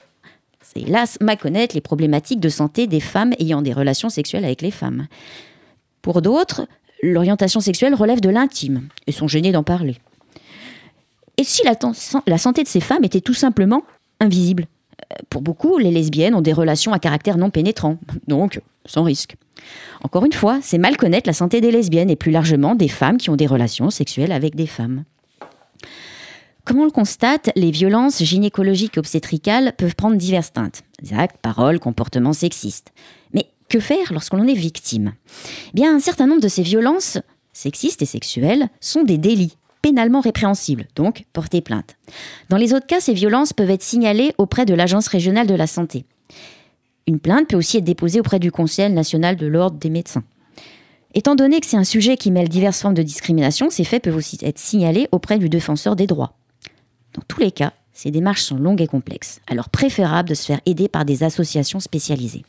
[0.63, 4.63] C'est hélas mal connaître les problématiques de santé des femmes ayant des relations sexuelles avec
[4.63, 5.07] les femmes.
[6.01, 6.67] Pour d'autres,
[7.03, 9.97] l'orientation sexuelle relève de l'intime et sont gênés d'en parler.
[11.37, 11.75] Et si la,
[12.27, 13.83] la santé de ces femmes était tout simplement
[14.21, 14.67] invisible?
[15.29, 17.99] Pour beaucoup, les lesbiennes ont des relations à caractère non pénétrant,
[18.29, 19.37] donc sans risque.
[20.03, 23.19] Encore une fois, c'est mal connaître la santé des lesbiennes et plus largement des femmes
[23.19, 25.05] qui ont des relations sexuelles avec des femmes.
[26.65, 30.83] Comme on le constate, les violences gynécologiques obstétricales peuvent prendre diverses teintes.
[31.11, 32.93] Actes, paroles, comportements sexistes.
[33.35, 35.15] Mais que faire lorsqu'on en est victime?
[35.69, 37.19] Eh Bien, un certain nombre de ces violences
[37.53, 41.97] sexistes et sexuelles sont des délits pénalement répréhensibles, donc porter plainte.
[42.49, 45.67] Dans les autres cas, ces violences peuvent être signalées auprès de l'Agence régionale de la
[45.67, 46.05] santé.
[47.09, 50.23] Une plainte peut aussi être déposée auprès du Conseil national de l'ordre des médecins.
[51.15, 54.17] Étant donné que c'est un sujet qui mêle diverses formes de discrimination, ces faits peuvent
[54.17, 56.39] aussi être signalés auprès du défenseur des droits.
[57.15, 60.61] Dans tous les cas, ces démarches sont longues et complexes, alors préférable de se faire
[60.67, 62.45] aider par des associations spécialisées.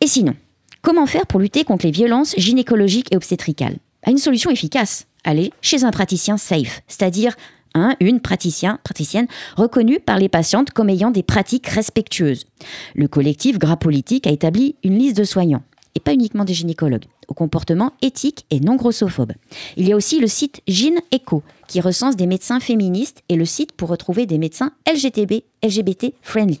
[0.00, 0.34] Et sinon,
[0.82, 3.76] comment faire pour lutter contre les violences gynécologiques et obstétricales?
[4.06, 7.36] Une solution efficace, aller chez un praticien safe, c'est-à-dire
[7.74, 12.46] un, une praticien, praticienne reconnue par les patientes comme ayant des pratiques respectueuses.
[12.94, 15.62] Le collectif Gras Politique a établi une liste de soignants,
[15.96, 19.32] et pas uniquement des gynécologues, au comportement éthique et non grossophobe.
[19.76, 23.46] Il y a aussi le site Gyn Echo, qui recense des médecins féministes, et le
[23.46, 26.60] site pour retrouver des médecins LGTB, LGBT friendly.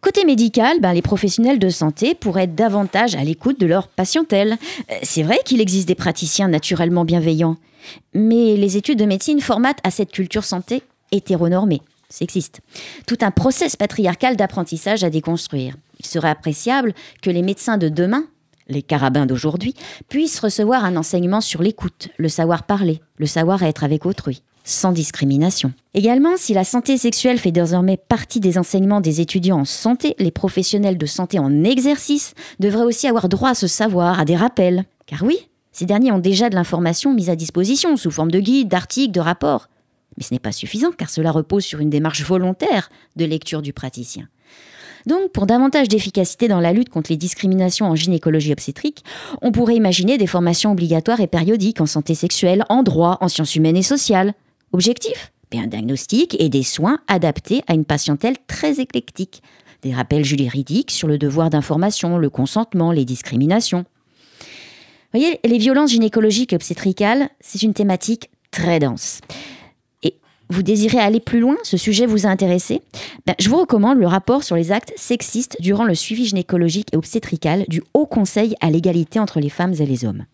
[0.00, 4.56] Côté médical, ben, les professionnels de santé pourraient être davantage à l'écoute de leur patientèle.
[4.90, 7.56] Euh, c'est vrai qu'il existe des praticiens naturellement bienveillants,
[8.14, 12.60] mais les études de médecine formatent à cette culture santé hétéronormée, sexiste.
[13.06, 15.74] Tout un process patriarcal d'apprentissage à déconstruire.
[16.00, 18.24] Il serait appréciable que les médecins de demain,
[18.68, 19.74] les carabins d'aujourd'hui,
[20.08, 24.92] puissent recevoir un enseignement sur l'écoute, le savoir parler, le savoir être avec autrui sans
[24.92, 25.72] discrimination.
[25.94, 30.30] Également, si la santé sexuelle fait désormais partie des enseignements des étudiants en santé, les
[30.30, 34.84] professionnels de santé en exercice devraient aussi avoir droit à ce savoir, à des rappels.
[35.06, 38.68] Car oui, ces derniers ont déjà de l'information mise à disposition sous forme de guides,
[38.68, 39.68] d'articles, de rapports.
[40.16, 43.72] Mais ce n'est pas suffisant car cela repose sur une démarche volontaire de lecture du
[43.72, 44.28] praticien.
[45.06, 49.04] Donc, pour davantage d'efficacité dans la lutte contre les discriminations en gynécologie obstétrique,
[49.42, 53.56] on pourrait imaginer des formations obligatoires et périodiques en santé sexuelle, en droit, en sciences
[53.56, 54.34] humaines et sociales,
[54.72, 55.32] Objectif?
[55.52, 59.42] Un diagnostic et des soins adaptés à une patientèle très éclectique.
[59.82, 63.84] Des rappels juridiques sur le devoir d'information, le consentement, les discriminations.
[65.12, 69.22] Vous voyez, les violences gynécologiques et obstétricales, c'est une thématique très dense.
[70.50, 72.82] Vous désirez aller plus loin Ce sujet vous a intéressé
[73.24, 76.96] ben, Je vous recommande le rapport sur les actes sexistes durant le suivi gynécologique et
[76.96, 80.24] obstétrical du Haut Conseil à l'égalité entre les femmes et les hommes.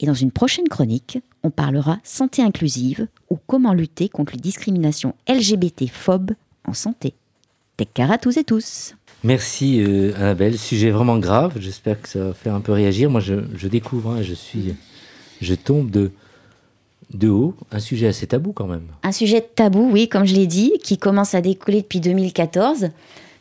[0.00, 5.14] Et dans une prochaine chronique, on parlera santé inclusive ou comment lutter contre les discriminations
[5.28, 6.32] LGBT-phobes
[6.66, 7.14] en santé.
[7.76, 8.94] Tekka à tous et tous.
[9.22, 11.52] Merci euh, Annabelle, sujet vraiment grave.
[11.60, 13.10] J'espère que ça va faire un peu réagir.
[13.10, 14.74] Moi, je, découvre, hein, je suis,
[15.40, 16.10] je tombe de
[17.12, 18.84] de haut, un sujet assez tabou quand même.
[19.02, 22.88] Un sujet tabou, oui, comme je l'ai dit, qui commence à décoller depuis 2014,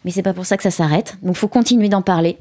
[0.06, 1.18] mais c'est pas pour ça que ça s'arrête.
[1.22, 2.38] Donc, il faut continuer d'en parler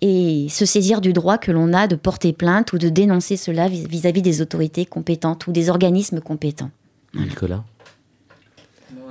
[0.00, 3.68] et se saisir du droit que l'on a de porter plainte ou de dénoncer cela
[3.68, 6.70] vis-à-vis des autorités compétentes ou des organismes compétents.
[7.14, 7.64] Nicolas?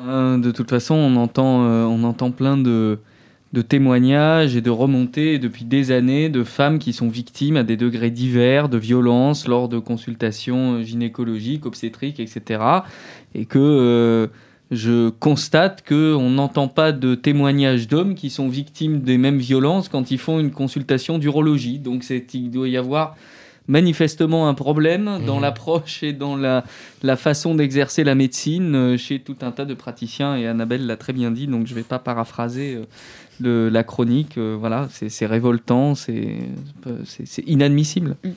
[0.06, 3.00] Euh, De toute façon, on entend, euh, on entend plein de,
[3.54, 7.76] de témoignages et de remontées depuis des années de femmes qui sont victimes à des
[7.76, 12.62] degrés divers de violences lors de consultations gynécologiques, obstétriques, etc.
[13.36, 14.28] Et que euh,
[14.72, 20.12] je constate qu'on n'entend pas de témoignages d'hommes qui sont victimes des mêmes violences quand
[20.12, 21.78] ils font une consultation d'urologie.
[21.78, 23.18] Donc il doit y avoir
[23.68, 25.42] manifestement un problème dans mmh.
[25.42, 26.64] l'approche et dans la,
[27.04, 30.36] la façon d'exercer la médecine euh, chez tout un tas de praticiens.
[30.38, 32.80] Et Annabelle l'a très bien dit, donc je ne vais pas paraphraser
[33.46, 34.38] euh, la chronique.
[34.38, 36.38] Euh, voilà, c'est révoltant, c'est
[37.46, 38.16] inadmissible.
[38.24, 38.30] Mmh.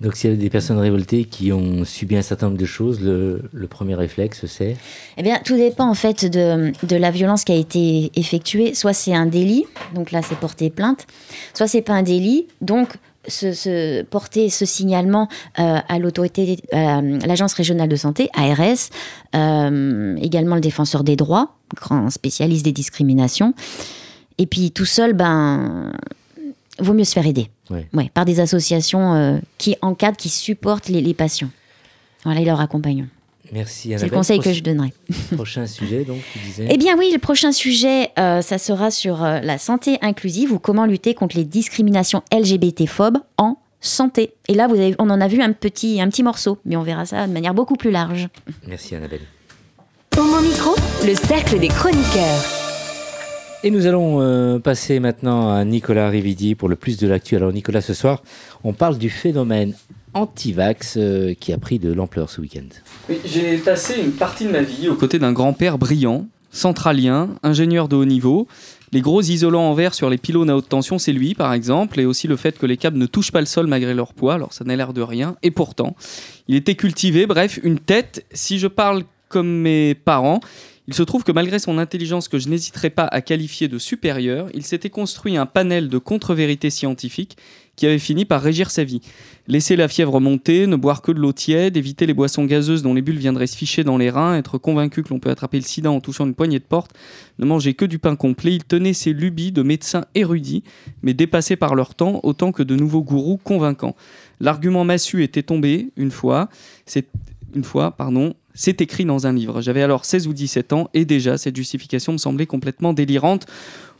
[0.00, 3.02] Donc s'il y a des personnes révoltées qui ont subi un certain nombre de choses,
[3.02, 4.78] le, le premier réflexe, c'est?
[5.18, 8.72] Eh bien, tout dépend en fait de, de la violence qui a été effectuée.
[8.74, 11.06] Soit c'est un délit, donc là c'est porter plainte,
[11.52, 12.88] soit c'est pas un délit, donc
[13.28, 18.88] se, se- porter ce signalement euh, à l'autorité, à l'agence régionale de santé, ARS,
[19.34, 23.52] euh, également le défenseur des droits, grand spécialiste des discriminations.
[24.40, 25.92] Et puis tout seul, ben,
[26.78, 27.50] vaut mieux se faire aider.
[27.68, 27.86] Ouais.
[27.92, 31.50] Ouais, par des associations euh, qui encadrent, qui supportent les, les patients.
[32.24, 33.06] Voilà, et leur accompagnent.
[33.52, 34.94] Merci C'est le conseil que je donnerais.
[35.36, 39.22] Prochain sujet, donc, tu disais Eh bien oui, le prochain sujet, euh, ça sera sur
[39.22, 44.32] euh, la santé inclusive ou comment lutter contre les discriminations LGBT-phobes en santé.
[44.48, 46.82] Et là, vous avez, on en a vu un petit, un petit morceau, mais on
[46.82, 48.28] verra ça de manière beaucoup plus large.
[48.66, 49.22] Merci Annabelle.
[50.16, 50.74] Homo Micro,
[51.04, 52.59] le cercle des chroniqueurs.
[53.62, 57.36] Et nous allons euh, passer maintenant à Nicolas Rividi pour le plus de l'actu.
[57.36, 58.22] Alors Nicolas, ce soir,
[58.64, 59.74] on parle du phénomène
[60.14, 62.64] anti-vax euh, qui a pris de l'ampleur ce week-end.
[63.10, 67.88] Oui, J'ai passé une partie de ma vie aux côtés d'un grand-père brillant, centralien, ingénieur
[67.88, 68.48] de haut niveau.
[68.92, 72.00] Les gros isolants en verre sur les pylônes à haute tension, c'est lui par exemple,
[72.00, 74.34] et aussi le fait que les câbles ne touchent pas le sol malgré leur poids,
[74.34, 75.94] alors ça n'a l'air de rien, et pourtant,
[76.48, 80.40] il était cultivé, bref, une tête, si je parle comme mes parents,
[80.90, 84.48] il se trouve que malgré son intelligence que je n'hésiterai pas à qualifier de supérieure,
[84.54, 87.36] il s'était construit un panel de contre-vérités scientifiques
[87.76, 89.00] qui avait fini par régir sa vie.
[89.46, 92.92] Laisser la fièvre monter, ne boire que de l'eau tiède, éviter les boissons gazeuses dont
[92.92, 95.62] les bulles viendraient se ficher dans les reins, être convaincu que l'on peut attraper le
[95.62, 96.90] sida en touchant une poignée de porte,
[97.38, 100.64] ne manger que du pain complet, il tenait ses lubies de médecins érudits,
[101.04, 103.94] mais dépassés par leur temps autant que de nouveaux gourous convaincants.
[104.40, 106.48] L'argument massu était tombé une fois,
[106.84, 107.06] c'est
[107.54, 109.60] une fois, pardon, c'est écrit dans un livre.
[109.60, 113.46] J'avais alors 16 ou 17 ans et déjà cette justification me semblait complètement délirante.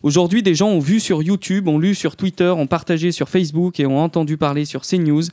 [0.03, 3.81] Aujourd'hui, des gens ont vu sur YouTube, ont lu sur Twitter, ont partagé sur Facebook
[3.81, 5.25] et ont entendu parler sur CNews.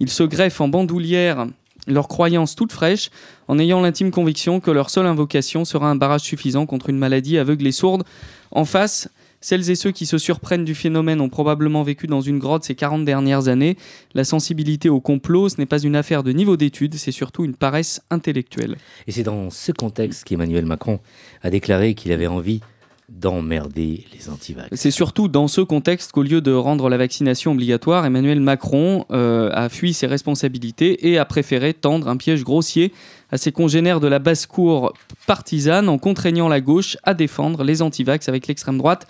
[0.00, 1.46] Ils se greffent en bandoulière
[1.86, 3.10] leurs croyances toutes fraîches
[3.46, 7.38] en ayant l'intime conviction que leur seule invocation sera un barrage suffisant contre une maladie
[7.38, 8.02] aveugle et sourde.
[8.50, 9.08] En face,
[9.46, 12.74] celles et ceux qui se surprennent du phénomène ont probablement vécu dans une grotte ces
[12.74, 13.76] 40 dernières années.
[14.12, 17.54] La sensibilité au complot, ce n'est pas une affaire de niveau d'études, c'est surtout une
[17.54, 18.76] paresse intellectuelle.
[19.06, 20.98] Et c'est dans ce contexte qu'Emmanuel Macron
[21.44, 22.60] a déclaré qu'il avait envie
[23.08, 24.70] d'emmerder les anti-vax.
[24.72, 29.50] C'est surtout dans ce contexte qu'au lieu de rendre la vaccination obligatoire, Emmanuel Macron euh,
[29.52, 32.92] a fui ses responsabilités et a préféré tendre un piège grossier
[33.30, 34.92] à ses congénères de la basse-cour
[35.28, 39.06] partisane en contraignant la gauche à défendre les antivax avec l'extrême droite.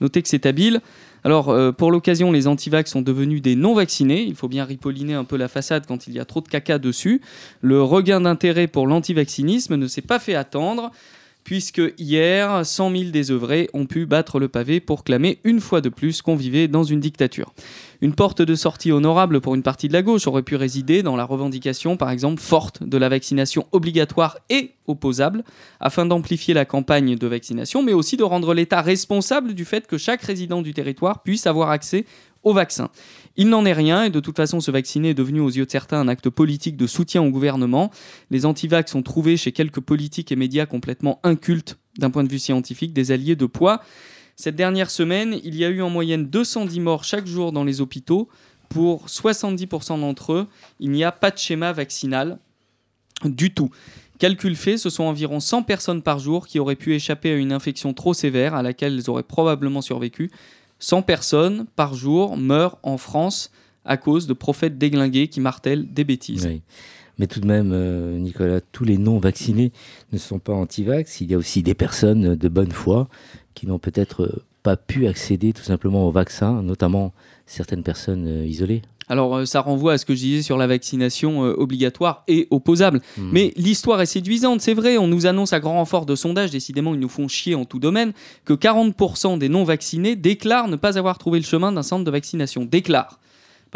[0.00, 0.80] Notez que c'est habile.
[1.24, 4.22] Alors, euh, pour l'occasion, les antivax sont devenus des non-vaccinés.
[4.22, 6.78] Il faut bien ripolliner un peu la façade quand il y a trop de caca
[6.78, 7.20] dessus.
[7.62, 10.92] Le regain d'intérêt pour l'antivaccinisme ne s'est pas fait attendre
[11.46, 15.88] puisque hier, 100 000 désœuvrés ont pu battre le pavé pour clamer une fois de
[15.88, 17.54] plus qu'on vivait dans une dictature.
[18.00, 21.16] Une porte de sortie honorable pour une partie de la gauche aurait pu résider dans
[21.16, 25.44] la revendication, par exemple, forte de la vaccination obligatoire et opposable,
[25.80, 29.98] afin d'amplifier la campagne de vaccination, mais aussi de rendre l'État responsable du fait que
[29.98, 32.04] chaque résident du territoire puisse avoir accès
[32.42, 32.90] au vaccin.
[33.36, 35.70] Il n'en est rien et de toute façon se vacciner est devenu aux yeux de
[35.70, 37.90] certains un acte politique de soutien au gouvernement.
[38.30, 42.38] Les antivax ont trouvé chez quelques politiques et médias complètement incultes d'un point de vue
[42.38, 43.82] scientifique des alliés de poids.
[44.36, 47.80] Cette dernière semaine, il y a eu en moyenne 210 morts chaque jour dans les
[47.80, 48.28] hôpitaux.
[48.68, 50.46] Pour 70% d'entre eux,
[50.80, 52.38] il n'y a pas de schéma vaccinal
[53.24, 53.70] du tout.
[54.18, 57.52] Calcul fait, ce sont environ 100 personnes par jour qui auraient pu échapper à une
[57.52, 60.30] infection trop sévère à laquelle elles auraient probablement survécu.
[60.78, 63.50] 100 personnes par jour meurent en France
[63.84, 66.46] à cause de prophètes déglingués qui martèlent des bêtises.
[66.46, 66.60] Oui.
[67.18, 69.72] Mais tout de même, euh, Nicolas, tous les non-vaccinés
[70.12, 71.20] ne sont pas anti-vax.
[71.20, 73.08] Il y a aussi des personnes de bonne foi
[73.54, 77.12] qui n'ont peut-être euh, pas pu accéder tout simplement au vaccin, notamment
[77.46, 78.82] certaines personnes euh, isolées.
[79.08, 83.00] Alors ça renvoie à ce que je disais sur la vaccination euh, obligatoire et opposable.
[83.16, 83.30] Hmm.
[83.32, 86.94] Mais l'histoire est séduisante, c'est vrai, on nous annonce à grand renfort de sondages, décidément
[86.94, 88.12] ils nous font chier en tout domaine,
[88.44, 92.64] que 40% des non-vaccinés déclarent ne pas avoir trouvé le chemin d'un centre de vaccination.
[92.64, 93.18] Déclarent.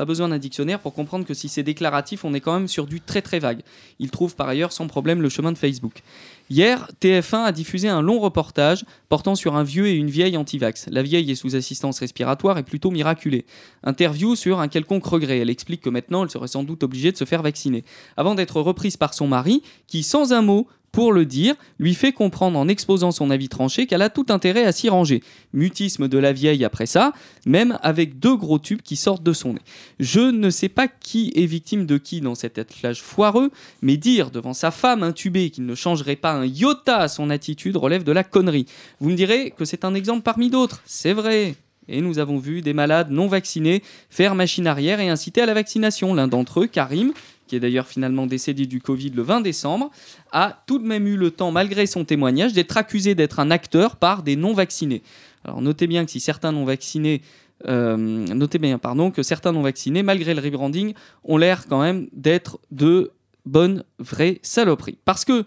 [0.01, 2.87] Pas besoin d'un dictionnaire pour comprendre que si c'est déclaratif, on est quand même sur
[2.87, 3.61] du très très vague.
[3.99, 6.01] Ils trouvent par ailleurs sans problème le chemin de Facebook.
[6.49, 10.87] Hier, TF1 a diffusé un long reportage portant sur un vieux et une vieille anti-vax.
[10.91, 13.45] La vieille est sous assistance respiratoire et plutôt miraculée.
[13.83, 15.41] Interview sur un quelconque regret.
[15.41, 17.85] Elle explique que maintenant, elle serait sans doute obligée de se faire vacciner.
[18.17, 22.13] Avant d'être reprise par son mari, qui, sans un mot, pour le dire, lui fait
[22.13, 25.23] comprendre en exposant son avis tranché qu'elle a tout intérêt à s'y ranger.
[25.53, 27.13] Mutisme de la vieille après ça,
[27.47, 29.61] même avec deux gros tubes qui sortent de son nez.
[29.99, 33.51] Je ne sais pas qui est victime de qui dans cet attelage foireux,
[33.83, 37.77] mais dire devant sa femme intubée qu'il ne changerait pas un iota à son attitude
[37.77, 38.67] relève de la connerie.
[39.01, 41.55] Vous me direz que c'est un exemple parmi d'autres, c'est vrai.
[41.89, 45.55] Et nous avons vu des malades non vaccinés faire machine arrière et inciter à la
[45.55, 46.15] vaccination.
[46.15, 47.13] L'un d'entre eux, Karim,
[47.51, 49.91] qui est d'ailleurs finalement décédé du Covid le 20 décembre,
[50.31, 53.97] a tout de même eu le temps, malgré son témoignage, d'être accusé d'être un acteur
[53.97, 55.03] par des non-vaccinés.
[55.45, 57.23] Alors notez bien que si certains non-vaccinés
[57.67, 60.95] euh, notez bien, pardon, que certains non vaccinés, malgré le rebranding,
[61.25, 63.11] ont l'air quand même d'être de
[63.45, 64.97] bonnes, vraies saloperies.
[65.05, 65.45] Parce que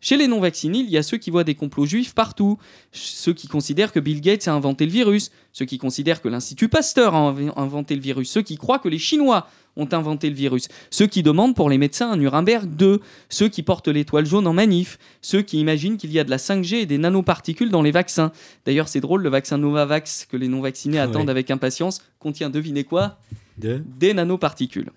[0.00, 2.58] chez les non vaccinés, il y a ceux qui voient des complots juifs partout,
[2.92, 6.68] ceux qui considèrent que Bill Gates a inventé le virus, ceux qui considèrent que l'Institut
[6.68, 10.36] Pasteur a inv- inventé le virus, ceux qui croient que les Chinois ont inventé le
[10.36, 14.46] virus, ceux qui demandent pour les médecins un Nuremberg 2, ceux qui portent l'étoile jaune
[14.46, 17.82] en manif, ceux qui imaginent qu'il y a de la 5G et des nanoparticules dans
[17.82, 18.32] les vaccins.
[18.64, 21.30] D'ailleurs, c'est drôle, le vaccin Novavax que les non-vaccinés attendent Oui.
[21.30, 23.18] avec impatience contient, devinez quoi?
[23.58, 24.90] De Des nanoparticules.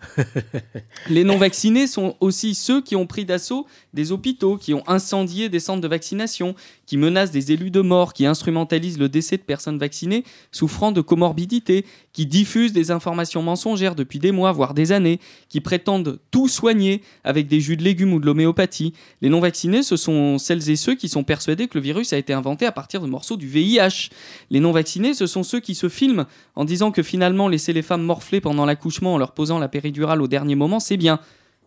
[1.10, 5.62] les non-vaccinés sont aussi ceux qui ont pris d'assaut des hôpitaux, qui ont incendié des
[5.62, 6.56] centres de vaccination,
[6.86, 11.00] qui menacent des élus de mort, qui instrumentalisent le décès de personnes vaccinées souffrant de
[11.00, 11.86] comorbidité,
[12.20, 17.02] qui diffusent des informations mensongères depuis des mois, voire des années, qui prétendent tout soigner
[17.24, 18.92] avec des jus de légumes ou de l'homéopathie.
[19.22, 22.34] Les non-vaccinés, ce sont celles et ceux qui sont persuadés que le virus a été
[22.34, 24.10] inventé à partir de morceaux du VIH.
[24.50, 28.04] Les non-vaccinés, ce sont ceux qui se filment en disant que finalement laisser les femmes
[28.04, 31.22] morfler pendant l'accouchement en leur posant la péridurale au dernier moment, c'est bien.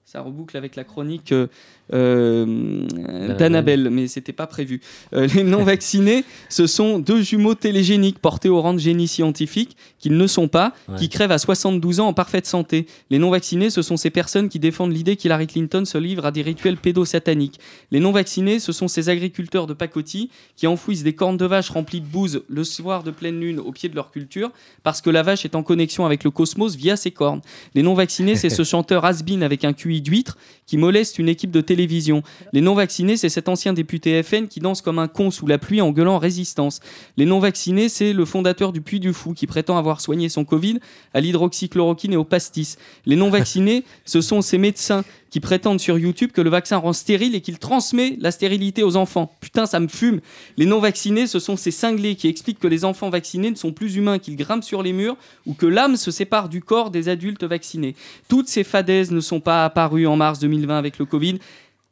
[0.05, 1.47] Ça reboucle avec la chronique euh,
[1.95, 4.81] euh, d'Annabelle, mais c'était pas prévu.
[5.15, 10.17] Euh, les non-vaccinés, ce sont deux jumeaux télégéniques portés au rang de génie scientifique, qu'ils
[10.17, 10.99] ne sont pas, Ouais.
[10.99, 12.87] qui crèvent à 72 ans en parfaite santé.
[13.11, 16.43] Les non-vaccinés, ce sont ces personnes qui défendent l'idée qu'Hillary Clinton se livre à des
[16.43, 17.61] rituels pédosataniques.
[17.91, 22.01] Les non-vaccinés, ce sont ces agriculteurs de pacotille qui enfouissent des cornes de vache remplies
[22.01, 24.51] de bouse le soir de pleine lune au pied de leur culture
[24.83, 27.41] parce que la vache est en connexion avec le cosmos via ses cornes.
[27.75, 30.37] Les non-vaccinés, c'est ce chanteur has avec un QI d'huître
[30.67, 32.23] qui moleste une équipe de télévision.
[32.53, 35.81] Les non-vaccinés, c'est cet ancien député FN qui danse comme un con sous la pluie
[35.81, 36.81] en gueulant résistance.
[37.17, 40.79] Les non-vaccinés, c'est le fondateur du Puy du Fou qui prétend avoir soigné son Covid
[41.15, 42.79] à l'hydroxychloroquine et au pastis.
[43.05, 47.35] Les non-vaccinés, ce sont ces médecins qui prétendent sur YouTube que le vaccin rend stérile
[47.35, 49.35] et qu'il transmet la stérilité aux enfants.
[49.41, 50.21] Putain, ça me fume.
[50.59, 53.97] Les non-vaccinés, ce sont ces cinglés qui expliquent que les enfants vaccinés ne sont plus
[53.97, 55.17] humains, qu'ils grimpent sur les murs
[55.47, 57.97] ou que l'âme se sépare du corps des adultes vaccinés.
[58.29, 61.39] Toutes ces fadaises ne sont pas apparues en mars 2020 avec le Covid.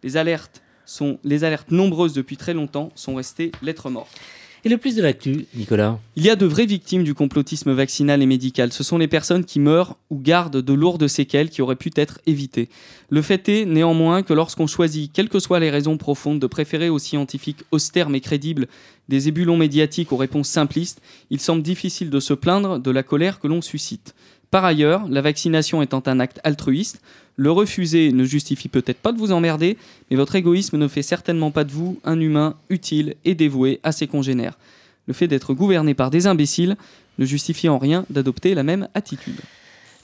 [0.02, 4.20] Les alertes sont les alertes nombreuses depuis très longtemps sont restées lettres mortes.
[4.64, 8.20] Et le plus de l'actu, Nicolas Il y a de vraies victimes du complotisme vaccinal
[8.20, 8.72] et médical.
[8.72, 12.20] Ce sont les personnes qui meurent ou gardent de lourdes séquelles qui auraient pu être
[12.26, 12.68] évitées.
[13.08, 16.90] Le fait est néanmoins que lorsqu'on choisit, quelles que soient les raisons profondes, de préférer
[16.90, 18.68] aux scientifiques austères mais crédibles
[19.08, 21.00] des ébulons médiatiques aux réponses simplistes,
[21.30, 24.14] il semble difficile de se plaindre de la colère que l'on suscite.
[24.50, 27.00] Par ailleurs, la vaccination étant un acte altruiste,
[27.42, 29.78] le refuser ne justifie peut-être pas de vous emmerder,
[30.10, 33.92] mais votre égoïsme ne fait certainement pas de vous un humain utile et dévoué à
[33.92, 34.58] ses congénères.
[35.06, 36.76] Le fait d'être gouverné par des imbéciles
[37.18, 39.40] ne justifie en rien d'adopter la même attitude.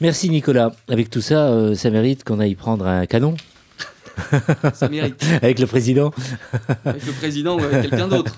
[0.00, 0.74] Merci Nicolas.
[0.88, 3.34] Avec tout ça, euh, ça mérite qu'on aille prendre un canon
[4.72, 5.22] Ça mérite.
[5.42, 6.12] avec le président.
[6.86, 8.36] Avec le président ou avec quelqu'un d'autre.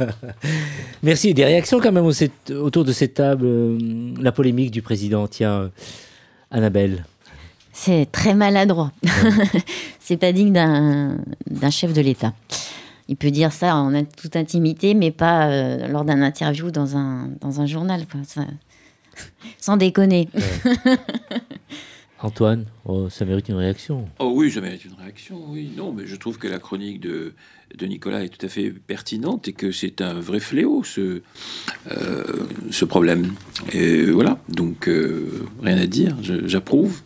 [1.04, 1.34] Merci.
[1.34, 3.44] Des réactions quand même au- autour de cette table.
[3.46, 3.78] euh,
[4.20, 5.28] la polémique du président.
[5.28, 5.68] Tiens, euh,
[6.50, 7.04] Annabelle.
[7.80, 8.90] C'est très maladroit.
[10.00, 11.16] c'est pas digne d'un
[11.48, 12.34] d'un chef de l'État.
[13.06, 16.96] Il peut dire ça en in- toute intimité, mais pas euh, lors d'un interview dans
[16.96, 18.04] un, dans un journal.
[18.10, 18.20] quoi.
[18.24, 18.46] Ça-
[19.60, 20.28] Sans déconner.
[22.20, 24.08] Antoine, oh, ça mérite une réaction.
[24.18, 25.70] Oh oui, ça mérite une réaction, oui.
[25.76, 27.32] Non, mais je trouve que la chronique de,
[27.76, 31.22] de Nicolas est tout à fait pertinente et que c'est un vrai fléau, ce,
[31.92, 32.24] euh,
[32.72, 33.34] ce problème.
[33.72, 37.00] Et voilà, donc euh, rien à dire, j'approuve.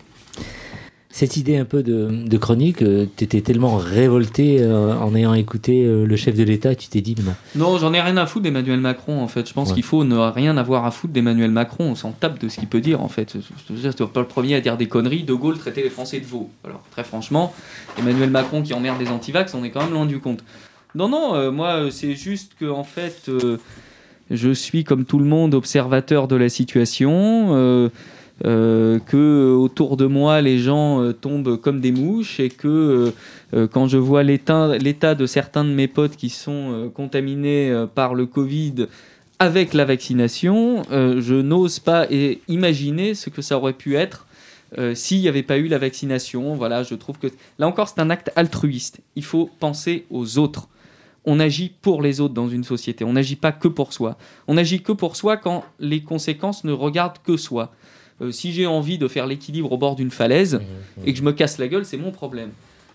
[1.15, 5.85] Cette idée un peu de, de chronique, tu étais tellement révolté euh, en ayant écouté
[5.85, 7.35] euh, le chef de l'État, tu t'es dit non.
[7.55, 9.47] Non, j'en ai rien à foutre d'Emmanuel Macron en fait.
[9.47, 9.75] Je pense Ouais.
[9.75, 11.85] qu'il faut ne rien avoir à foutre d'Emmanuel Macron.
[11.85, 13.37] On s'en tape de ce qu'il peut dire en fait.
[13.37, 15.23] Je c'est pas le premier à dire des conneries.
[15.25, 16.49] De Gaulle traitait les Français de veaux.
[16.65, 17.53] Alors très franchement,
[17.99, 20.43] Emmanuel Macron qui emmerde les antivax, on est quand même loin du compte.
[20.95, 23.59] Non, non, euh, moi euh, c'est juste que en fait, euh,
[24.31, 27.91] je suis comme tout le monde observateur de la situation.
[28.45, 32.69] Euh, euh, que autour de moi les gens euh, tombent comme des mouches et que
[32.69, 33.11] euh,
[33.55, 37.87] euh, quand je vois l'état de certains de mes potes qui sont euh, contaminés euh,
[37.87, 38.87] par le Covid
[39.39, 42.07] avec la vaccination, euh, je n'ose pas
[42.47, 44.27] imaginer ce que ça aurait pu être
[44.79, 46.55] euh, s'il n'y avait pas eu la vaccination.
[46.55, 47.27] Voilà, je trouve que
[47.59, 49.01] là encore c'est un acte altruiste.
[49.17, 50.69] Il faut penser aux autres.
[51.25, 53.05] On agit pour les autres dans une société.
[53.05, 54.17] On n'agit pas que pour soi.
[54.49, 57.73] On agit que pour soi quand les conséquences ne regardent que soi.
[58.21, 60.61] Euh, si j'ai envie de faire l'équilibre au bord d'une falaise
[61.05, 62.51] et que je me casse la gueule, c'est mon problème.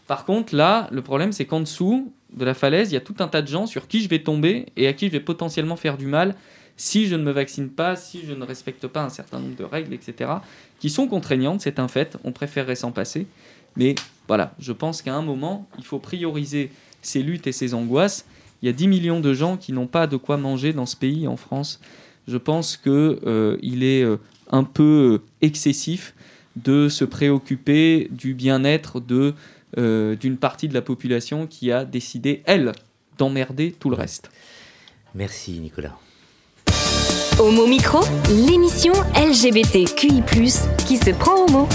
[0.07, 3.15] Par contre, là, le problème, c'est qu'en dessous de la falaise, il y a tout
[3.19, 5.75] un tas de gens sur qui je vais tomber et à qui je vais potentiellement
[5.75, 6.35] faire du mal
[6.77, 9.63] si je ne me vaccine pas, si je ne respecte pas un certain nombre de
[9.63, 10.31] règles, etc.,
[10.79, 13.25] qui sont contraignantes, c'est un fait, on préférerait s'en passer.
[13.75, 13.95] Mais
[14.27, 18.25] voilà, je pense qu'à un moment, il faut prioriser ces luttes et ces angoisses.
[18.61, 20.95] Il y a 10 millions de gens qui n'ont pas de quoi manger dans ce
[20.95, 21.79] pays, en France.
[22.27, 24.17] Je pense qu'il euh, est euh,
[24.51, 26.13] un peu excessif
[26.55, 29.33] de se préoccuper du bien-être de
[29.77, 32.71] euh, d'une partie de la population qui a décidé, elle,
[33.17, 34.31] d'emmerder tout le reste.
[35.13, 35.97] Merci Nicolas.
[37.37, 40.23] Homo Micro, l'émission LGBTQI+,
[40.87, 41.67] qui se prend au mot.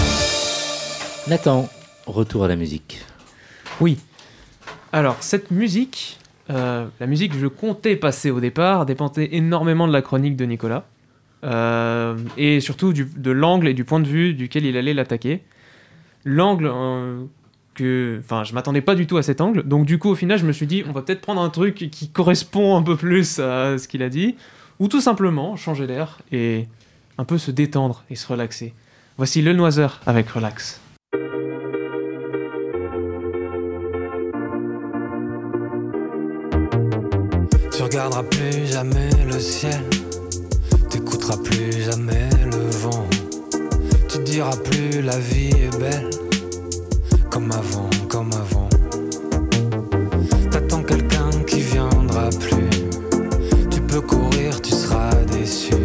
[1.27, 1.69] Nathan,
[2.07, 2.99] retour à la musique.
[3.79, 3.99] Oui.
[4.91, 6.17] Alors, cette musique,
[6.49, 10.45] euh, la musique que je comptais passer au départ, dépendait énormément de la chronique de
[10.45, 10.85] Nicolas.
[11.43, 15.41] Euh, et surtout de l'angle et du point de vue duquel il allait l'attaquer.
[16.25, 17.23] L'angle euh,
[17.73, 18.19] que.
[18.23, 19.63] Enfin, je m'attendais pas du tout à cet angle.
[19.63, 21.89] Donc, du coup, au final, je me suis dit, on va peut-être prendre un truc
[21.91, 24.35] qui correspond un peu plus à ce qu'il a dit.
[24.79, 26.67] Ou tout simplement changer d'air et
[27.17, 28.73] un peu se détendre et se relaxer.
[29.17, 30.81] Voici Le Noiseur avec Relax.
[37.71, 39.83] Tu regarderas plus jamais le ciel,
[40.93, 43.07] t'écouteras plus jamais le vent,
[44.07, 46.11] tu diras plus la vie est belle,
[47.31, 48.69] comme avant, comme avant.
[50.51, 52.69] T'attends quelqu'un qui viendra plus,
[53.71, 55.82] tu peux courir, tu seras déçu.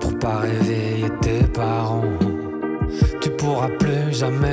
[0.00, 2.04] Pour pas réveiller tes parents.
[3.20, 4.51] Tu pourras plus jamais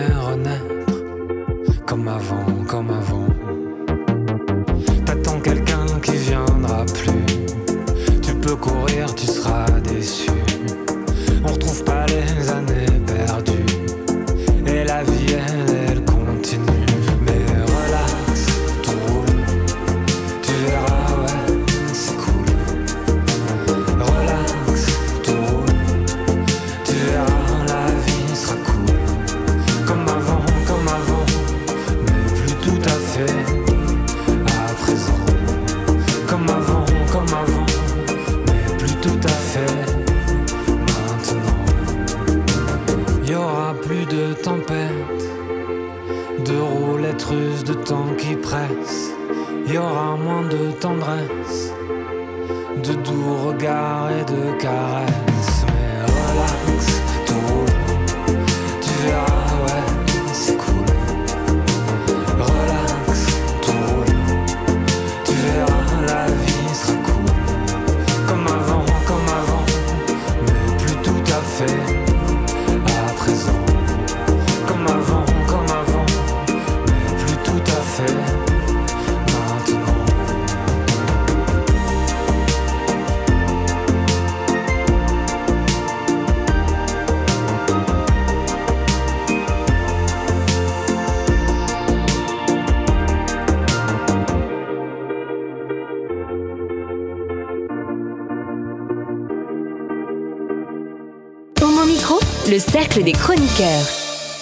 [102.59, 103.87] le cercle des chroniqueurs.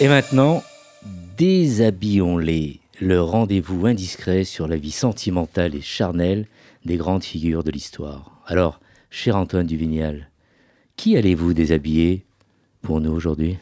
[0.01, 0.63] Et maintenant,
[1.37, 2.79] déshabillons-les.
[2.99, 6.47] Le rendez-vous indiscret sur la vie sentimentale et charnelle
[6.83, 8.41] des grandes figures de l'histoire.
[8.47, 8.79] Alors,
[9.11, 10.31] cher Antoine Duvignal,
[10.95, 12.25] qui allez-vous déshabiller
[12.81, 13.59] pour nous aujourd'hui?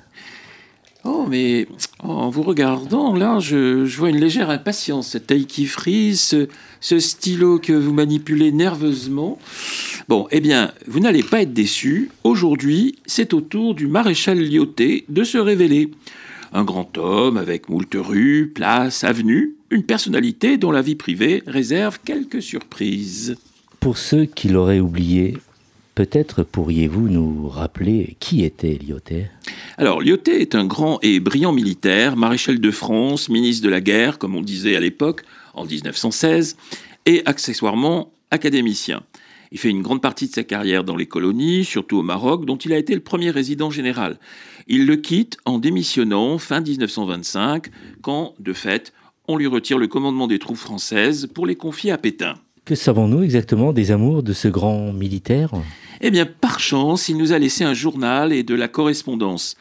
[1.08, 1.68] Oh, mais
[2.00, 5.10] en vous regardant, là, je, vois une légère impatience.
[5.10, 6.36] Cette taille qui frise,
[6.82, 9.38] ce, stylo que vous manipulez nerveusement.
[10.10, 12.10] Bon, eh bien, vous n'allez pas être déçus.
[12.24, 15.92] Aujourd'hui, c'est au tour du maréchal Lyoté de se révéler.
[16.54, 22.00] Un grand homme avec moult rues, places, avenues, une personnalité dont la vie privée réserve
[22.04, 23.36] quelques surprises.
[23.80, 25.38] Pour ceux qui l'auraient oublié,
[25.96, 29.32] peut-être pourriez-vous nous rappeler qui était Lyotet?
[29.78, 34.20] Alors, Lyoté est un grand et brillant militaire, maréchal de France, ministre de la guerre,
[34.20, 35.24] comme on disait à l'époque,
[35.54, 36.58] en 1916,
[37.06, 39.04] et accessoirement académicien.
[39.52, 42.58] Il fait une grande partie de sa carrière dans les colonies, surtout au Maroc, dont
[42.58, 44.18] il a été le premier résident général.
[44.68, 47.68] Il le quitte en démissionnant fin 1925,
[48.02, 48.92] quand, de fait,
[49.28, 52.36] on lui retire le commandement des troupes françaises pour les confier à Pétain.
[52.66, 55.52] Que savons-nous exactement des amours de ce grand militaire?
[56.02, 59.56] Eh bien, par chance, il nous a laissé un journal et de la correspondance.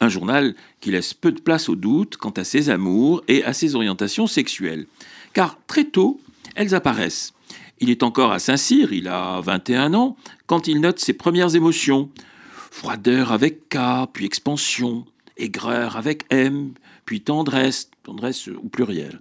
[0.00, 3.52] Un journal qui laisse peu de place au doute quant à ses amours et à
[3.52, 4.86] ses orientations sexuelles.
[5.32, 6.20] Car très tôt,
[6.54, 7.32] elles apparaissent.
[7.80, 10.16] Il est encore à Saint-Cyr, il a 21 ans,
[10.46, 12.10] quand il note ses premières émotions.
[12.70, 13.78] Froideur avec K,
[14.12, 16.72] puis expansion, aigreur avec M,
[17.04, 19.20] puis tendresse, tendresse au pluriel.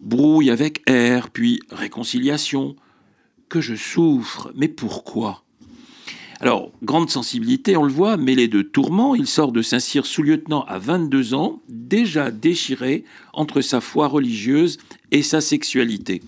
[0.00, 2.76] Brouille avec R, puis réconciliation.
[3.48, 5.42] Que je souffre, mais pourquoi?
[6.40, 10.78] Alors, grande sensibilité, on le voit, mêlé de tourments, il sort de Saint-Cyr sous-lieutenant à
[10.78, 14.76] 22 ans, déjà déchiré entre sa foi religieuse
[15.12, 16.22] et sa sexualité.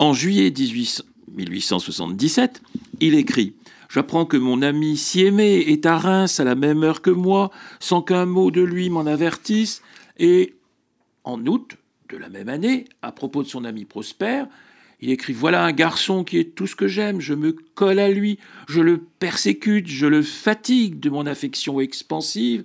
[0.00, 1.04] En juillet 18
[1.36, 2.62] 1877,
[3.00, 3.54] il écrit
[3.88, 7.52] J'apprends que mon ami si aimé est à Reims à la même heure que moi,
[7.78, 9.80] sans qu'un mot de lui m'en avertisse.
[10.18, 10.54] Et
[11.22, 11.76] en août
[12.08, 14.44] de la même année, à propos de son ami Prosper,
[15.00, 18.10] il écrit Voilà un garçon qui est tout ce que j'aime, je me colle à
[18.10, 18.38] lui,
[18.68, 22.64] je le persécute, je le fatigue de mon affection expansive,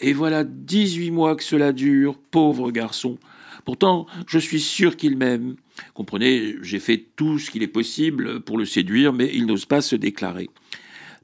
[0.00, 3.18] et voilà 18 mois que cela dure, pauvre garçon.
[3.64, 5.56] Pourtant, je suis sûr qu'il m'aime.
[5.92, 9.82] Comprenez, j'ai fait tout ce qu'il est possible pour le séduire, mais il n'ose pas
[9.82, 10.48] se déclarer.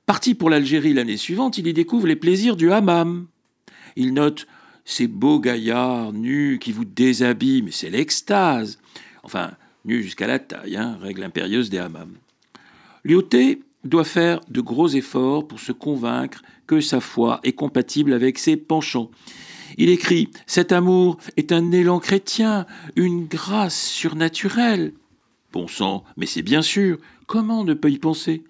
[0.07, 3.27] Parti pour l'Algérie l'année suivante, il y découvre les plaisirs du hammam.
[3.97, 4.47] Il note
[4.85, 8.79] ces beaux gaillards nus qui vous déshabillent, mais c'est l'extase.
[9.23, 9.53] Enfin,
[9.85, 12.16] nus jusqu'à la taille, hein, règle impérieuse des hammams.
[13.05, 18.39] Lyoté doit faire de gros efforts pour se convaincre que sa foi est compatible avec
[18.39, 19.11] ses penchants.
[19.76, 22.66] Il écrit Cet amour est un élan chrétien,
[22.97, 24.93] une grâce surnaturelle.
[25.53, 28.43] Bon sang, mais c'est bien sûr, comment ne pas y penser?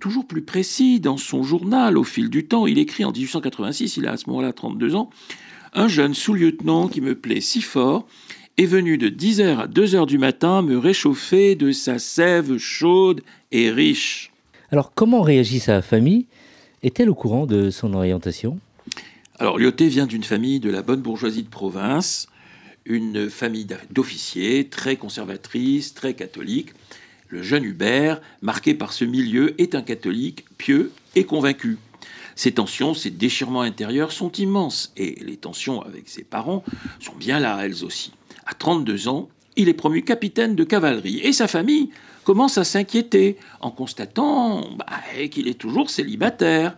[0.00, 4.06] Toujours plus précis, dans son journal, au fil du temps, il écrit en 1886, il
[4.06, 5.10] a à ce moment-là 32 ans,
[5.72, 8.06] Un jeune sous-lieutenant qui me plaît si fort
[8.60, 13.70] est venu de 10h à 2h du matin me réchauffer de sa sève chaude et
[13.70, 14.32] riche.
[14.70, 16.26] Alors, comment réagit sa famille?
[16.82, 18.58] Est-elle au courant de son orientation?
[19.38, 22.28] Alors, Lyoté vient d'une famille de la bonne bourgeoisie de province,
[22.84, 26.74] une famille d'officiers très conservatrice, très catholique.
[27.28, 31.78] Le jeune Hubert, marqué par ce milieu, est un catholique pieux et convaincu.
[32.34, 36.62] Ses tensions, ses déchirements intérieurs sont immenses, et les tensions avec ses parents
[36.98, 38.12] sont bien là, elles aussi.
[38.50, 41.90] À 32 ans, il est promu capitaine de cavalerie, et sa famille
[42.24, 44.86] commence à s'inquiéter en constatant bah,
[45.30, 46.76] qu'il est toujours célibataire.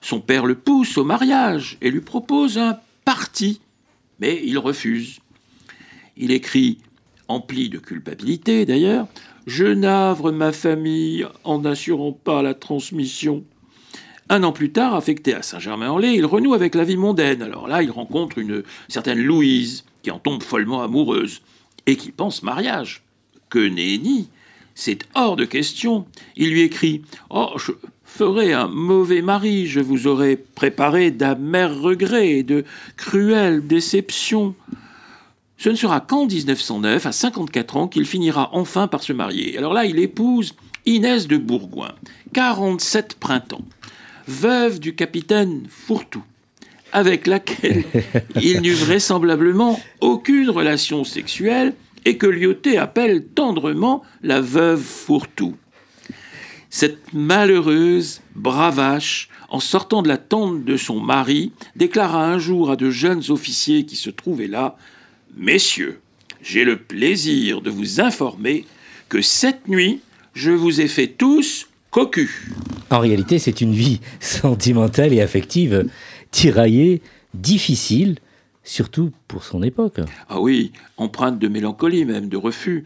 [0.00, 3.60] Son père le pousse au mariage et lui propose un parti,
[4.18, 5.20] mais il refuse.
[6.16, 6.78] Il écrit,
[7.28, 9.06] empli de culpabilité d'ailleurs,
[9.46, 13.44] Je navre ma famille en n'assurant pas la transmission.
[14.30, 17.42] Un an plus tard, affecté à Saint-Germain-en-Laye, il renoue avec la vie mondaine.
[17.42, 21.42] Alors là, il rencontre une certaine Louise, qui en tombe follement amoureuse,
[21.86, 23.02] et qui pense mariage.
[23.48, 24.28] Que nenni
[24.76, 26.06] C'est hors de question.
[26.36, 27.72] Il lui écrit Oh, je,
[28.14, 32.64] ferait un mauvais mari, je vous aurais préparé d'amers regrets et de
[32.96, 34.54] cruelles déceptions.
[35.58, 39.58] Ce ne sera qu'en 1909, à 54 ans, qu'il finira enfin par se marier.
[39.58, 40.54] Alors là, il épouse
[40.86, 41.92] Inès de Bourgoin,
[42.34, 43.64] 47 printemps,
[44.28, 46.22] veuve du capitaine Fourtou,
[46.94, 47.84] avec laquelle
[48.40, 51.74] il n'eut vraisemblablement aucune relation sexuelle
[52.06, 55.56] et que Lyoté appelle tendrement la veuve Fourtou.
[56.70, 62.76] Cette malheureuse bravache, en sortant de la tente de son mari, déclara un jour à
[62.76, 64.76] de jeunes officiers qui se trouvaient là
[65.36, 66.00] Messieurs,
[66.42, 68.64] j'ai le plaisir de vous informer
[69.08, 70.00] que cette nuit,
[70.34, 72.52] je vous ai fait tous cocu.
[72.90, 75.86] En réalité, c'est une vie sentimentale et affective
[76.34, 77.00] tiraillée,
[77.32, 78.16] difficile,
[78.64, 80.00] surtout pour son époque.
[80.28, 82.82] Ah oui, empreinte de mélancolie même, de refus.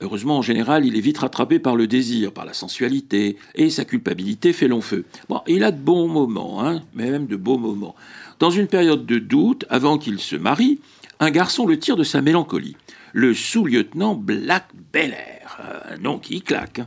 [0.00, 3.84] Heureusement, en général, il est vite rattrapé par le désir, par la sensualité, et sa
[3.84, 5.04] culpabilité fait long feu.
[5.28, 7.94] Bon, il a de bons moments, hein, même de beaux moments.
[8.40, 10.80] Dans une période de doute, avant qu'il se marie,
[11.20, 12.76] un garçon le tire de sa mélancolie.
[13.12, 15.60] Le sous-lieutenant Black Bellair,
[15.92, 16.80] un nom qui claque.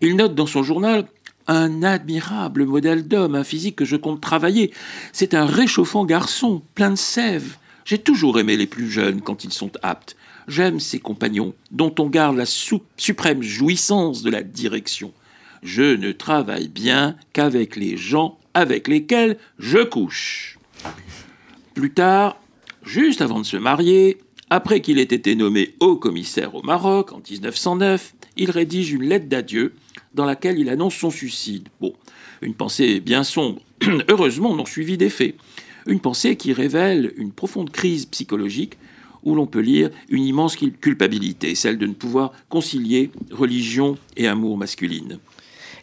[0.00, 1.04] Il note dans son journal
[1.48, 4.72] un admirable modèle d'homme, un physique que je compte travailler.
[5.12, 7.56] C'est un réchauffant garçon, plein de sève.
[7.84, 10.14] J'ai toujours aimé les plus jeunes quand ils sont aptes.
[10.46, 15.12] J'aime ces compagnons dont on garde la suprême jouissance de la direction.
[15.62, 20.58] Je ne travaille bien qu'avec les gens avec lesquels je couche.
[21.74, 22.40] Plus tard,
[22.84, 24.18] juste avant de se marier,
[24.50, 29.28] après qu'il ait été nommé haut commissaire au Maroc en 1909, il rédige une lettre
[29.28, 29.74] d'adieu
[30.14, 31.68] dans laquelle il annonce son suicide.
[31.80, 31.92] Bon,
[32.42, 33.60] une pensée bien sombre,
[34.08, 35.34] heureusement non suivie d'effet.
[35.86, 38.76] Une pensée qui révèle une profonde crise psychologique
[39.24, 44.56] où l'on peut lire une immense culpabilité, celle de ne pouvoir concilier religion et amour
[44.56, 45.18] masculine.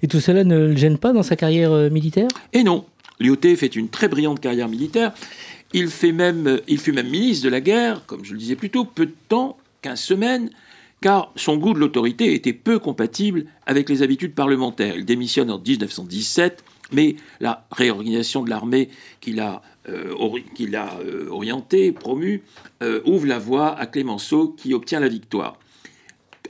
[0.01, 2.27] Et tout cela ne le gêne pas dans sa carrière euh, militaire?
[2.53, 2.85] Et non,
[3.19, 5.13] Lyoté fait une très brillante carrière militaire.
[5.73, 8.69] Il, fait même, il fut même ministre de la guerre, comme je le disais plus
[8.69, 10.49] tôt, peu de temps, 15 semaines,
[11.01, 14.95] car son goût de l'autorité était peu compatible avec les habitudes parlementaires.
[14.95, 18.89] Il démissionne en 1917, mais la réorganisation de l'armée
[19.21, 22.43] qu'il a, euh, euh, orientée, promue,
[22.81, 25.57] euh, ouvre la voie à Clémenceau qui obtient la victoire.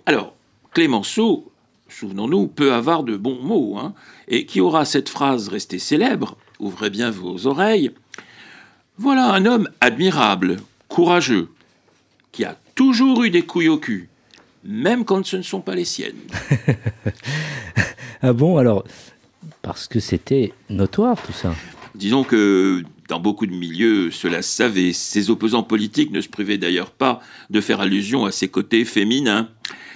[0.06, 0.36] Alors,
[0.74, 1.52] Clémenceau,
[1.90, 3.94] souvenons-nous, peut avoir de bons mots, hein,
[4.28, 7.92] et qui aura cette phrase restée célèbre, ouvrez bien vos oreilles,
[8.98, 11.50] voilà un homme admirable, courageux,
[12.32, 14.10] qui a toujours eu des couilles au cul,
[14.66, 16.16] même quand ce ne sont pas les siennes.
[18.22, 18.84] ah bon, alors,
[19.62, 21.56] parce que c'était notoire tout ça.
[21.94, 24.94] Disons que dans beaucoup de milieux, cela se savait.
[24.94, 29.50] Ses opposants politiques ne se privaient d'ailleurs pas de faire allusion à ses côtés féminins.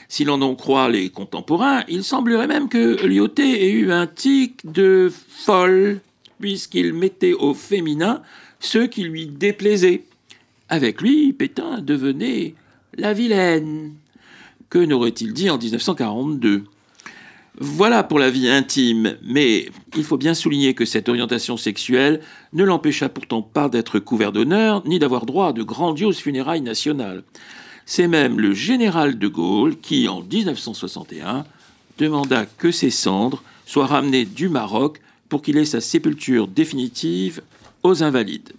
[0.07, 4.61] Si l'on en croit les contemporains, il semblerait même que Lyoté ait eu un tic
[4.63, 5.99] de folle,
[6.39, 8.21] puisqu'il mettait au féminin
[8.59, 10.03] ceux qui lui déplaisaient.
[10.67, 12.55] Avec lui, Pétain devenait
[12.97, 13.93] la vilaine.
[14.69, 16.63] Que n'aurait-il dit en 1942
[17.61, 22.21] voilà pour la vie intime, mais il faut bien souligner que cette orientation sexuelle
[22.53, 27.23] ne l'empêcha pourtant pas d'être couvert d'honneur, ni d'avoir droit à de grandioses funérailles nationales.
[27.85, 31.43] C'est même le général de Gaulle qui, en 1961,
[31.97, 37.41] demanda que ses cendres soient ramenées du Maroc pour qu'il ait sa sépulture définitive
[37.83, 38.53] aux Invalides.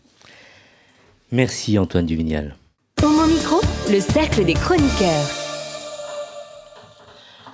[1.32, 2.56] Merci Antoine Duvignal.
[3.02, 5.39] Au mon micro, le cercle des chroniqueurs.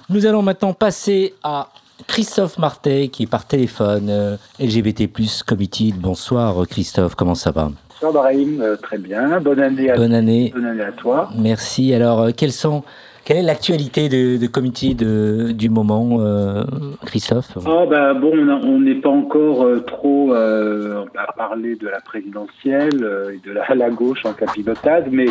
[0.09, 1.69] Nous allons maintenant passer à
[2.07, 5.11] Christophe Martet qui est par téléphone, euh, LGBT
[5.45, 5.93] Committee.
[5.97, 9.41] Bonsoir Christophe, comment ça va Bonsoir Brahim, euh, très bien.
[9.41, 10.53] Bonne année à, Bonne année.
[10.55, 11.31] Bonne année à toi.
[11.37, 11.93] Merci.
[11.93, 12.85] Alors, euh, quels sont,
[13.25, 16.63] quelle est l'actualité de, de Committee de, du moment, euh,
[17.05, 22.01] Christophe Ah bah bon, on n'est pas encore euh, trop euh, à parler de la
[22.01, 25.27] présidentielle euh, et de la, la gauche en capilotade, mais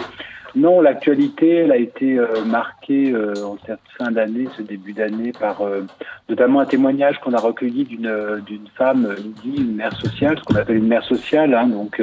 [0.56, 5.34] non, l'actualité, elle a été euh, marquée euh, en cette fin d'année, ce début d'année,
[5.38, 5.82] par euh,
[6.30, 10.88] notamment un témoignage qu'on a recueilli d'une femme, une mère sociale, ce qu'on appelle une
[10.88, 11.53] mère sociale.
[11.53, 12.01] Hein, donc,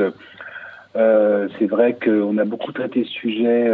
[0.94, 3.70] c'est vrai qu'on a beaucoup traité ce sujet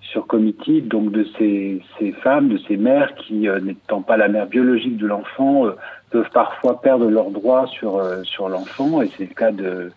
[0.00, 1.82] sur Committee, donc de ces,
[2.22, 5.66] femmes, de ces mères qui, n'étant pas la mère biologique de l'enfant,
[6.10, 9.90] peuvent parfois perdre leurs droits sur, sur l'enfant, et c'est le cas de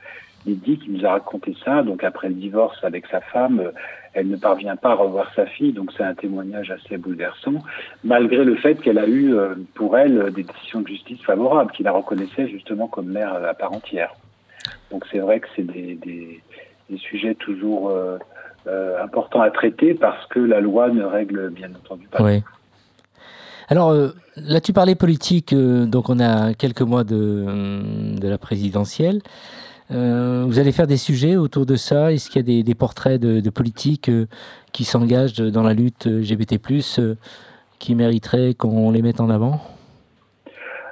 [0.46, 1.84] Lydie qui nous a raconté ça.
[1.84, 3.72] Donc après le divorce avec sa femme, euh,
[4.14, 7.56] elle ne parvient pas à revoir sa fille, donc c'est un témoignage assez bouleversant,
[8.06, 11.84] malgré le fait qu'elle a eu euh, pour elle des décisions de justice favorables, qui
[11.84, 14.16] la reconnaissaient justement comme mère à part entière.
[14.90, 16.42] Donc c'est vrai que c'est des, des,
[16.90, 18.18] des sujets toujours euh,
[18.68, 22.24] euh, importants à traiter parce que la loi ne règle bien entendu pas.
[22.24, 22.42] Oui.
[23.68, 29.22] Alors, euh, là, tu parlais politique, donc on a quelques mois de, de la présidentielle.
[29.92, 32.12] Euh, vous allez faire des sujets autour de ça?
[32.12, 34.26] Est-ce qu'il y a des, des portraits de, de politiques euh,
[34.74, 36.60] qui s'engagent dans la lutte LGBT+,
[37.00, 37.16] euh,
[37.78, 39.62] qui mériteraient qu'on les mette en avant?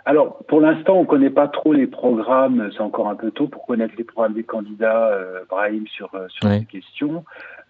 [0.05, 2.69] Alors, pour l'instant, on ne connaît pas trop les programmes.
[2.73, 5.17] C'est encore un peu tôt pour connaître les programmes des candidats,
[5.49, 7.23] Brahim, sur, sur ces questions,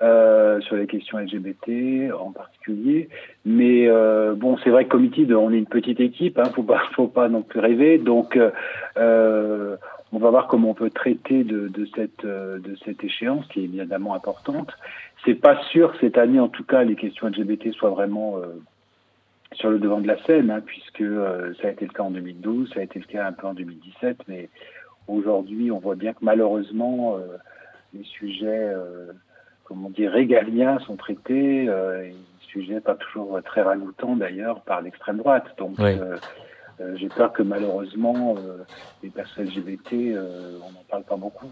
[0.04, 3.10] euh, sur les questions LGBT en particulier.
[3.46, 6.64] Mais euh, bon, c'est vrai que Committee, de- on est une petite équipe, hein, faut
[6.64, 7.98] pas, faut pas non plus rêver.
[7.98, 8.38] Donc,
[8.98, 9.78] euh,
[10.12, 13.62] on va voir comment on peut traiter de, de cette, euh, de cette échéance qui
[13.62, 14.72] est évidemment importante.
[15.26, 18.48] C'est pas sûr cette année, en tout cas, les questions LGBT soient vraiment euh,
[19.54, 21.04] sur le devant de la scène, hein, puisque
[21.62, 23.54] ça a été le cas en 2012, ça a été le cas un peu en
[23.54, 24.50] 2017, mais
[25.08, 27.18] aujourd'hui, on voit bien que malheureusement,
[27.94, 29.12] les sujets, euh,
[29.64, 34.82] comment dire, régaliens sont traités, euh, et des sujets pas toujours très ragoûtants d'ailleurs par
[34.82, 35.46] l'extrême droite.
[35.58, 35.98] Donc, Oui.
[36.00, 36.18] euh,
[36.82, 38.64] euh, j'ai peur que malheureusement, euh,
[39.04, 41.52] les personnes LGBT, euh, on n'en parle pas beaucoup.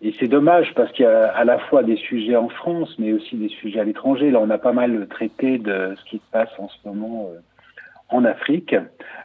[0.00, 3.12] Et c'est dommage parce qu'il y a à la fois des sujets en France, mais
[3.12, 4.30] aussi des sujets à l'étranger.
[4.30, 7.30] Là, on a pas mal traité de ce qui se passe en ce moment
[8.14, 8.74] en Afrique.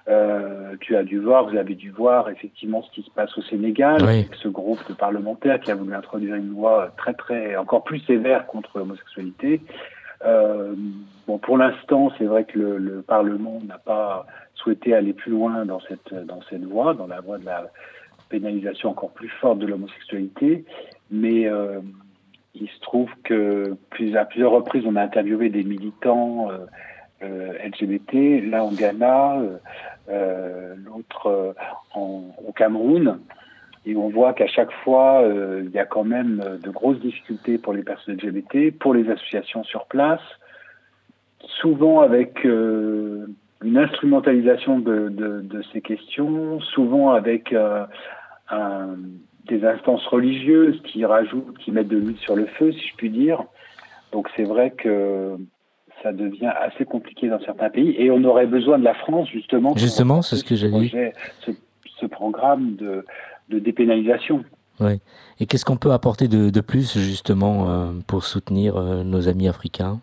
[0.07, 3.41] Euh, tu as dû voir, vous avez dû voir effectivement ce qui se passe au
[3.41, 4.19] Sénégal, Oui.
[4.19, 7.99] avec ce groupe de parlementaires qui a voulu introduire une loi très très encore plus
[7.99, 9.61] sévère contre l'homosexualité.
[10.25, 10.73] Euh,
[11.27, 14.25] bon, pour l'instant, c'est vrai que le, le Parlement n'a pas
[14.55, 17.67] souhaité aller plus loin dans cette dans cette voie, dans la voie de la
[18.29, 20.65] pénalisation encore plus forte de l'homosexualité,
[21.11, 21.79] mais euh,
[22.55, 26.57] il se trouve que plus, à plusieurs reprises, on a interviewé des militants euh,
[27.21, 29.57] LGBT, là en Ghana, euh,
[30.09, 31.53] euh, l'autre euh,
[31.95, 33.19] au Cameroun,
[33.87, 36.99] et on voit qu'à chaque fois, euh, il y a quand même euh, de grosses
[36.99, 40.19] difficultés pour les personnes LGBT, pour les associations sur place,
[41.61, 43.27] souvent avec euh,
[43.63, 47.85] une instrumentalisation de, de, de, ces questions, souvent avec euh,
[48.49, 48.97] un,
[49.45, 53.09] des instances religieuses qui rajoutent, qui mettent de l'huile sur le feu, si je puis
[53.09, 53.45] dire.
[54.11, 55.37] Donc c'est vrai que
[56.03, 59.69] ça devient assez compliqué dans certains pays et on aurait besoin de la France justement.
[59.69, 60.55] pour Justement, c'est ce que
[62.05, 63.05] programme de,
[63.49, 64.43] de dépénalisation.
[64.79, 64.99] Ouais.
[65.39, 69.47] Et qu'est-ce qu'on peut apporter de, de plus justement euh, pour soutenir euh, nos amis
[69.47, 69.99] africains?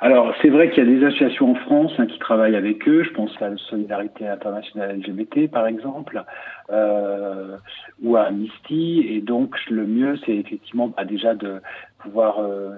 [0.00, 3.02] Alors, c'est vrai qu'il y a des associations en France hein, qui travaillent avec eux.
[3.02, 6.22] Je pense à la Solidarité internationale LGBT, par exemple,
[6.70, 7.56] euh,
[8.02, 9.06] ou à Amnesty.
[9.08, 11.62] Et donc, le mieux, c'est effectivement bah, déjà de
[11.98, 12.72] pouvoir euh,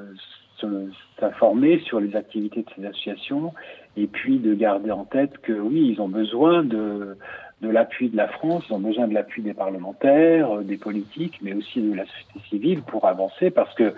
[1.19, 3.53] s'informer sur les activités de ces associations
[3.97, 7.17] et puis de garder en tête que oui, ils ont besoin de,
[7.63, 11.39] de l'appui de la France, ils ont besoin de l'appui des parlementaires, euh, des politiques,
[11.43, 13.95] mais aussi de la société civile pour avancer parce que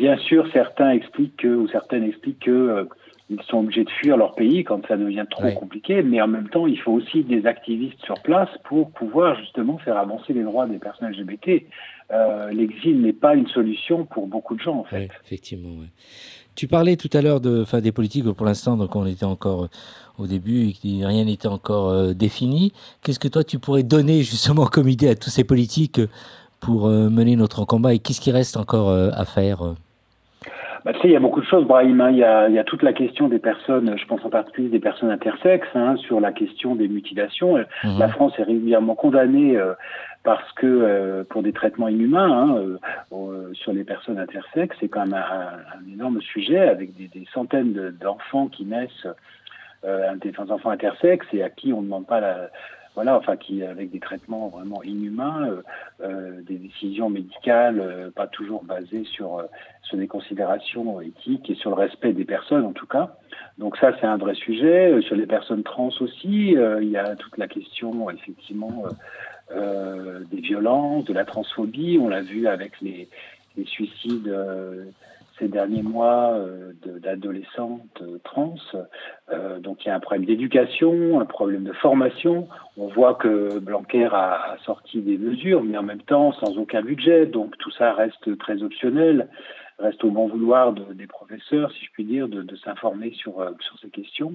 [0.00, 2.84] Bien sûr, certains expliquent que, ou certaines expliquent que euh,
[3.30, 6.48] ils sont obligés de fuir leur pays quand ça devient trop compliqué, mais en même
[6.48, 10.66] temps, il faut aussi des activistes sur place pour pouvoir justement faire avancer les droits
[10.66, 11.62] des personnes LGBT.
[12.10, 15.08] Euh, L'exil n'est pas une solution pour beaucoup de gens, en fait.
[15.24, 15.80] Effectivement.
[15.80, 15.86] ouais.
[16.56, 19.68] Tu parlais tout à l'heure de, des politiques pour l'instant, donc on était encore euh,
[20.18, 22.72] au début et rien n'était encore euh, défini.
[23.02, 26.00] Qu'est-ce que toi tu pourrais donner justement comme idée à tous ces politiques
[26.58, 29.74] pour euh, mener notre combat et qu'est-ce qui reste encore à faire
[30.84, 32.00] Bah, tu sais, il y a beaucoup de choses, Brahim.
[32.00, 32.10] hein.
[32.10, 34.68] Il, y a, il y a toute la question des personnes, je pense en particulier
[34.68, 37.56] des personnes intersexes, hein, sur la question des mutilations.
[37.58, 37.98] Euh, Mhm.
[37.98, 39.74] La France est régulièrement condamnée euh,
[40.24, 42.78] parce que euh, pour des traitements inhumains hein, euh,
[43.12, 47.26] euh, sur les personnes intersexes, c'est quand même un, un énorme sujet avec des, des
[47.32, 49.06] centaines de- d'enfants qui naissent,
[49.84, 52.50] euh, des enfants intersexes et à qui on ne demande pas la
[52.94, 55.62] voilà, enfin qui avec des traitements vraiment inhumains, euh,
[56.02, 59.42] euh, des décisions médicales euh, pas toujours basées sur
[59.82, 63.16] sur des considérations éthiques et sur le respect des personnes en tout cas.
[63.58, 65.00] Donc ça c'est un vrai sujet.
[65.02, 68.84] Sur les personnes trans aussi, il y a toute la question effectivement
[69.52, 71.98] euh, des violences, de la transphobie.
[72.00, 73.08] On l'a vu avec les,
[73.56, 74.84] les suicides euh,
[75.40, 76.72] ces derniers mois euh,
[77.02, 78.54] d'adolescentes euh, trans.
[79.32, 82.46] Euh, donc il y a un problème d'éducation, un problème de formation.
[82.76, 86.82] On voit que Blanquer a, a sorti des mesures, mais en même temps sans aucun
[86.82, 87.26] budget.
[87.26, 89.28] Donc tout ça reste très optionnel,
[89.78, 93.40] reste au bon vouloir de- des professeurs, si je puis dire, de, de s'informer sur,
[93.40, 94.34] euh, sur ces questions.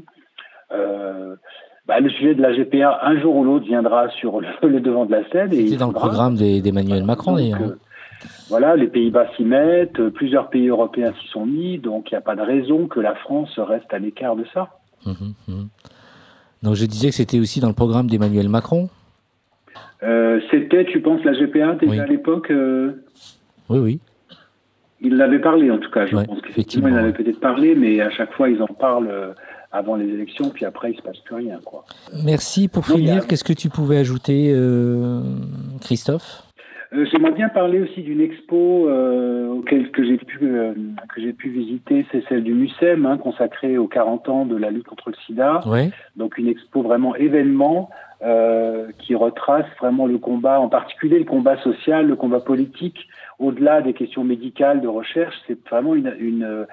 [1.87, 5.05] Bah, le sujet de la GPA, un jour ou l'autre, viendra sur le, le devant
[5.05, 5.51] de la scène.
[5.51, 7.59] C'était dans le programme d'Emmanuel Macron d'ailleurs.
[8.49, 12.17] Voilà, les Pays-Bas s'y mettent, euh, plusieurs pays européens s'y sont mis, donc il n'y
[12.17, 14.69] a pas de raison que la France reste à l'écart de ça.
[15.05, 15.67] Mhm, mhm.
[16.63, 18.89] Donc je disais que c'était aussi dans le programme d'Emmanuel Macron.
[20.03, 21.99] Euh, C'était, tu penses, la GPA déjà Oui.
[21.99, 23.03] à l'époque euh,
[23.69, 23.99] Oui, oui.
[25.01, 27.13] Il l'avait parlé en tout cas, je Ouais, pense qu'effectivement effectivement, il avait ouais.
[27.13, 29.35] peut-être parlé, mais à chaque fois ils en parlent
[29.71, 31.59] avant les élections, puis après il se passe plus rien.
[31.63, 31.85] Quoi.
[32.23, 33.27] Merci pour Non, a- finir.
[33.27, 35.21] Qu'est-ce que tu pouvais ajouter, euh,
[35.81, 36.43] Christophe?
[36.93, 40.73] Euh, J'aimerais bien parler aussi d'une expo euh, auquel que j'ai pu euh,
[41.13, 44.69] que j'ai pu visiter, c'est celle du MUSEM, hein, consacrée aux 40 ans de la
[44.69, 45.61] lutte contre le SIDA.
[46.15, 47.89] Donc une expo vraiment événement
[48.21, 53.07] euh, qui retrace vraiment le combat, en particulier le combat social, le combat politique,
[53.39, 55.35] au-delà des questions médicales de recherche.
[55.47, 56.65] C'est vraiment une,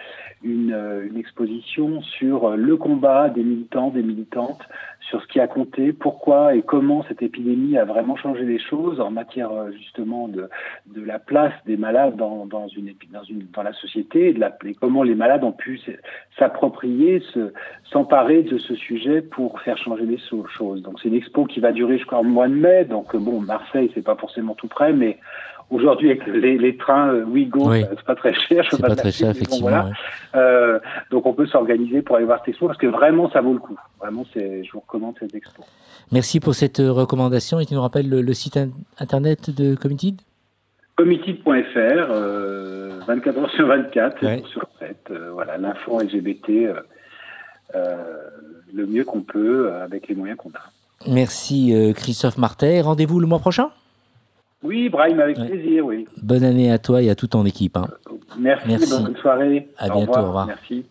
[1.17, 4.63] exposition sur le combat des militants, des militantes,
[5.09, 9.01] sur ce qui a compté, pourquoi et comment cette épidémie a vraiment changé les choses
[9.01, 10.49] en matière euh, justement de,
[10.97, 12.47] la place des malades dans,
[13.63, 15.81] la société et, comment les malades ont pu
[16.39, 17.53] s'approprier, se-
[17.91, 20.83] s'emparer de ce sujet pour faire changer les choses.
[20.83, 22.85] Donc c'est une expo qui va durer jusqu'au mois de mai.
[22.85, 25.19] Donc euh, bon, Marseille c'est pas forcément tout près, mais
[25.71, 27.83] aujourd'hui avec les, les trains euh, Ouigo, Oui.
[27.83, 28.65] euh, c'est pas très cher.
[28.71, 29.69] C'est pas me très cher, bon, effectivement.
[29.71, 29.85] voilà.
[29.87, 29.91] ouais.
[30.37, 30.79] Euh,
[31.11, 33.59] donc on peut s'organiser pour aller voir cette expo parce que vraiment ça vaut le
[33.59, 33.77] coup.
[34.01, 35.65] Vraiment, c'est, je vous recommande cette expo.
[36.13, 37.59] Merci pour cette recommandation.
[37.61, 40.17] Et tu nous rappelles le, le site in- internet de Committed
[40.97, 44.43] Committed.fr, euh, 24 heures sur 24, Ouais.
[44.53, 44.97] sur 7.
[45.11, 46.75] euh, voilà, l'info LGBT,
[48.75, 50.63] le mieux qu'on peut avec les moyens qu'on a.
[51.07, 52.81] Merci euh, Christophe Martet.
[52.81, 53.71] Rendez-vous le mois prochain?
[54.63, 55.49] Oui, Brahim, avec Ouais.
[55.49, 56.07] plaisir, oui.
[56.23, 57.77] Bonne année à toi et à toute ton équipe.
[57.77, 57.89] hein.
[58.39, 58.91] Merci, Merci.
[59.03, 59.69] bonne soirée.
[59.79, 60.47] À Au bientôt, au revoir.
[60.47, 60.85] Merci.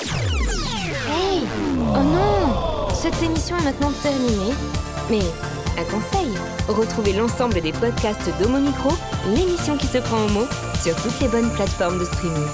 [0.00, 1.42] Hey
[1.94, 4.54] Oh non Cette émission est maintenant terminée.
[5.10, 5.20] Mais
[5.80, 6.28] un conseil
[6.68, 8.90] retrouvez l'ensemble des podcasts d'Homo Micro,
[9.34, 10.46] l'émission qui se prend au mot,
[10.82, 12.44] sur toutes les bonnes plateformes de streaming.